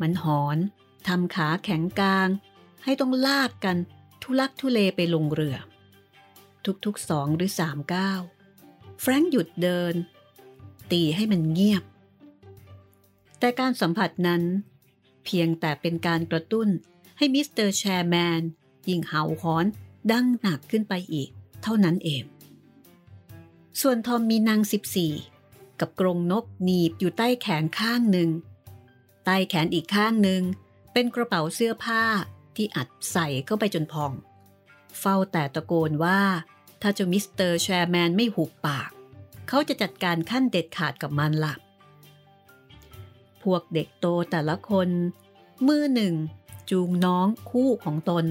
[0.00, 0.58] มันหอน
[1.08, 2.28] ทำขาแข็งกาง
[2.84, 3.76] ให้ต้องลากกัน
[4.22, 5.56] ทุลักทุเลไปลงเรือ
[6.84, 8.20] ทุกๆสองหรือสามก้าว
[9.00, 9.94] แฟรงค์หยุดเดิน
[10.92, 11.84] ตีให้มันเงียบ
[13.38, 14.42] แต่การสัมผัสนั้น
[15.24, 16.68] เพียงแต่เป็นการกระตุ้น
[17.18, 18.40] ให้มิสเตอร์แชร์แมน
[18.88, 19.66] ยิ่งเห่าหอน
[20.10, 21.28] ดังหนักขึ้นไปอีก
[21.62, 22.22] เท่านั้นเอง
[23.80, 24.60] ส่วนทอมมีนาง
[25.20, 28.30] 14กับกรงนกหนีบอยู่ใต้แขนข้างหนึ่ง
[29.24, 30.42] ใต้แขนอีกข้างหนึ่ง
[30.92, 32.02] เป็นกระเป๋าเสื้อผ้า
[32.56, 34.12] ที่อัดใส่เข้าไปจนพอง
[34.98, 36.20] เฝ้าแต่ตะโกนว่า
[36.82, 38.90] ถ้าเจ้ามิสเตอร์แชร์แมนไม่หุบปาก
[39.48, 41.54] เขาจะจัดการขั้นเด็ดขาดกับมันละ
[43.42, 44.88] พวกเด็กโตแต่ละคน
[45.66, 46.14] มือหนึ่ง
[46.70, 48.26] จูงน้องคู่ของตน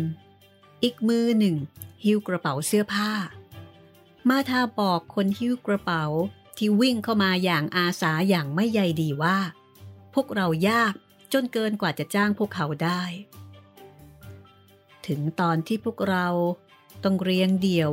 [0.84, 1.56] อีกมือหนึ่ง
[2.04, 3.12] หิ้วกระเป๋าเสื้อผ้า
[4.28, 6.06] มาทาบอกคนหิ้วกระเป๋า
[6.58, 9.38] ที่วิ่งเข้ามาอย่างอาสาอย่างไม่ใยดีว่า
[10.14, 10.94] พวกเรายาก
[11.34, 13.02] จนเกินกว่าจะจ้างพวกเขาได้
[15.08, 16.28] ถึงตอนที่พวกเรา
[17.04, 17.90] ต้องเรียงเดี่ยว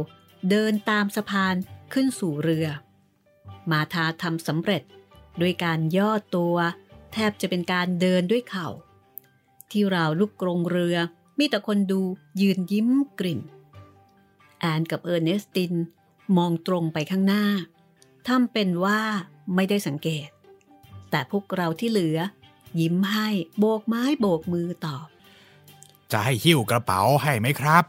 [0.50, 1.54] เดินตามสะพาน
[1.92, 2.66] ขึ้นสู่เรือ
[3.70, 4.82] มาทาทำสำเร็จ
[5.40, 6.56] ด้วยการย่อตัว
[7.12, 8.68] แทบจะเป็นการเดินด้วยเข่า
[9.70, 10.96] ที่ราวลูกกรงเรือ
[11.38, 12.00] มีแต่คนดู
[12.40, 13.40] ยืนยิ้มกริ่ม
[14.60, 15.72] แอนกับเออร์เนสติน
[16.36, 17.44] มองตรงไปข้างหน้า
[18.26, 19.00] ทำเป็นว่า
[19.54, 20.28] ไม่ได้สังเกต
[21.10, 22.18] แต่พวกเราที่เหลือ
[22.80, 25.06] ยิ้มให้โบกไม้โบกมือตอบ
[26.12, 27.84] จะให้หิ้วกระเป๋าให้ไหมครับ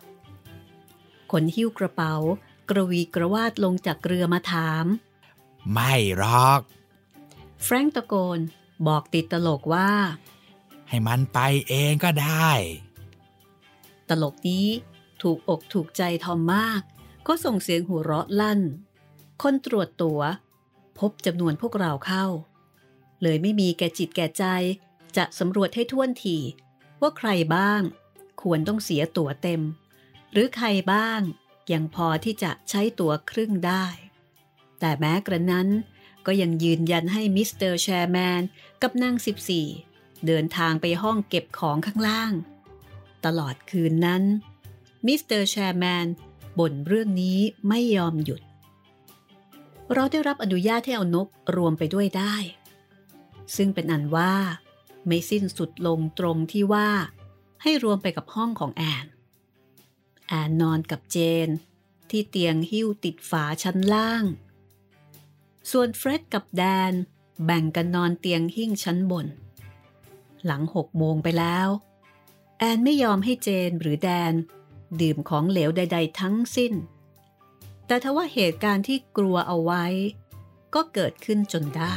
[1.32, 2.14] คนหิ้วกระเป๋า
[2.70, 4.86] กระวีกระวาดลงจากเรือมาถาม
[5.72, 6.62] ไม่หรอก
[7.64, 8.40] แฟรงก์ตะโกน
[8.88, 9.92] บอกติดตลกว่า
[10.90, 12.50] ให้มันไปเองก็ได้
[14.10, 14.68] ตลกนี้
[15.22, 16.82] ถูกอกถูกใจทอมมาก
[17.28, 18.62] ก็ส่งเสียงหัวเราะลั่น
[19.42, 20.20] คนตรวจตั๋ว
[21.00, 22.26] พบจำนวนพวกเราเข้า
[23.22, 24.46] เลยไม่มีแก่จิตแก่ใจ
[25.18, 26.38] จะสำรวจให้ถ้วนถี่
[27.02, 27.82] ว่าใครบ้าง
[28.42, 29.62] ควรต้องเสียตั๋วเต็ม
[30.32, 31.22] หรือใครบ้าง
[31.72, 33.86] ยังพอที่จะใช้ตั๋วครึ่งได้
[34.80, 35.68] แต่แม้กระนั้น
[36.26, 38.42] ก็ยังยืนยันให้มิสเตอร์แชร์แมน
[38.82, 39.16] กับนาง
[39.70, 42.34] 14 เดินทางไปห้องเก็บของข้างล่าง
[43.26, 44.24] ตลอดคืนนั้น
[45.06, 46.08] มิสเตอร์แชร์แมน
[46.60, 48.42] บ่นเรื่องนี้ไม่ยอมหยุด
[49.94, 52.36] เราได้รับอนุญาตให้เอานกรวมไปด้วยได้
[53.56, 54.34] ซึ่งเป็นอันว่า
[55.08, 56.90] ไม่สิ้นสุดลงตรงที่ว่า
[57.62, 59.06] ให้รวมไปกับห้องของแอน
[60.28, 61.50] แอนนอนกับเจน
[62.10, 64.24] ที่เตียงหิ้งติดฝาชั้นล่าง
[65.72, 66.94] ส่วนเฟร็ดกับแดน
[67.46, 69.28] แบ่งกันนอนเตียงหิ้งชั้นบน
[70.46, 71.68] หลังหกโมงไปแล้ว
[72.60, 74.34] แอนไม่ยอมให้เจนหรือแดน
[75.02, 76.74] ดื่มของเหลวใด ๆ ทั้งสิ้น
[77.88, 79.86] แต่ทว่าเหตุการณ์ที่กลัวเอาไว้
[80.76, 81.96] ก็เกิดขึ้นจนได้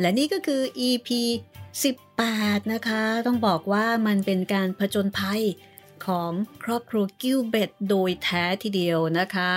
[0.00, 1.08] และนี่ก็คือ EP
[1.90, 5.42] 18 นะคะ ต้องบอกว่ามันเป็นการผจญภัย
[6.06, 6.32] ของ
[6.64, 9.52] ครอบครัวกิลเบตโดยแท้ทีเดียวนะคะ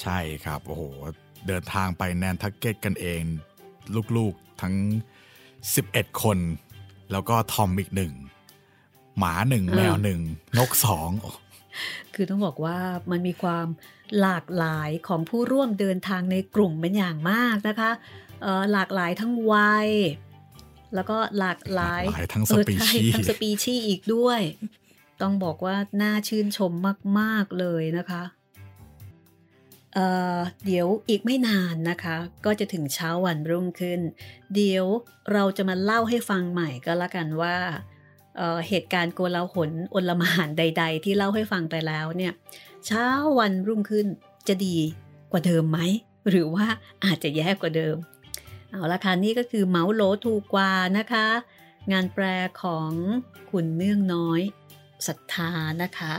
[0.00, 0.82] ใช่ครับ โอ้โห
[1.46, 3.22] เดินทางไปแนนทักเก็ตกันเอง
[4.16, 4.74] ลูกๆทั้ง
[5.48, 6.38] 11 คน
[7.12, 8.12] แล้วก็ทอมอีกหนึ่ง
[9.18, 10.20] หมาหนึ่งเออแมวหนึ่ง
[10.58, 11.10] นกสอง
[12.14, 12.78] คือต้องบอกว่า
[13.10, 13.66] มันมีความ
[14.20, 17.90] หลากหลายของผู้ร่วมเดินทางในกลุ่มเป็นอย่างมากนะคะ
[18.42, 19.88] เอ่อหลากหลายทั้งวัย
[20.94, 24.40] แล้วก็หลากหลายหลายทั้งสเออปีใช่ชีทั้งส์สปีชีส์อีกด้วย
[25.22, 26.72] ต้องบอกว่าน่าชื่นชม
[27.18, 28.22] มาก ๆ เลยนะคะ
[29.94, 34.00] เเดี๋ยวอีกไม่นานนะคะ ก็จะถึงเช้าวันรุ่งขึ้น
[34.54, 34.86] เดี๋ยว
[35.32, 37.56] เราจะมาเล่าให้ฟังใหม่ก็แล้วกันว่า
[38.36, 42.32] เเหตุการณ์โกลาหลอนลหมานใด ๆ ที่เล่าให้ฟังไปแล้วเนี่ย
[42.86, 43.06] เช้า
[43.38, 44.06] วันรุ่งขึ้น
[44.48, 44.76] จะดี
[45.32, 45.78] กว่าเดิมไหม
[46.28, 46.66] หรือว่า
[47.04, 47.96] อาจจะแย่กว่าเดิม
[48.70, 51.26] เอาละค่ะนี่ก็คือเหมาโหลถูกกว่านะคะ
[51.92, 52.24] งานแปล
[52.62, 52.90] ของ
[53.50, 54.40] คุณเนื่องน้อย
[55.06, 55.50] ศรัทธา
[55.82, 56.12] นะคะ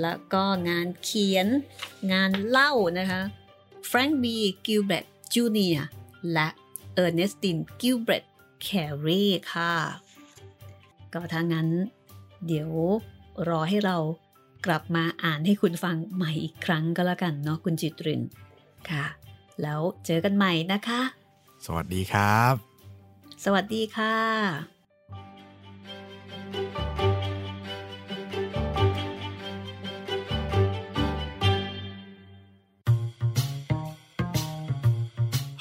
[0.00, 1.46] แล้วก็งานเขียน
[2.12, 3.20] งานเล่านะคะ
[3.86, 4.36] แฟรงค์บี
[4.66, 5.78] กิลเบตจูเนีย
[6.32, 6.48] และ
[6.94, 8.24] เออร์เนสตินกิลเบต
[8.62, 8.68] แค
[9.06, 9.74] รีค่ะ
[11.12, 11.68] ก็ถ้างั้น
[12.46, 12.70] เดี๋ยว
[13.48, 13.96] รอให้เรา
[14.66, 18.22] กลับมาอ่านให้คุณฟังใหม่อีกครั้งก็แล้วกันเนาะคุณจิตริน
[18.90, 19.04] ค่ะ
[19.62, 21.00] แล้วเจอกันใหม่นะคะ
[21.66, 22.54] สวัสดีครับ
[23.44, 24.14] สวัสดีค่ะ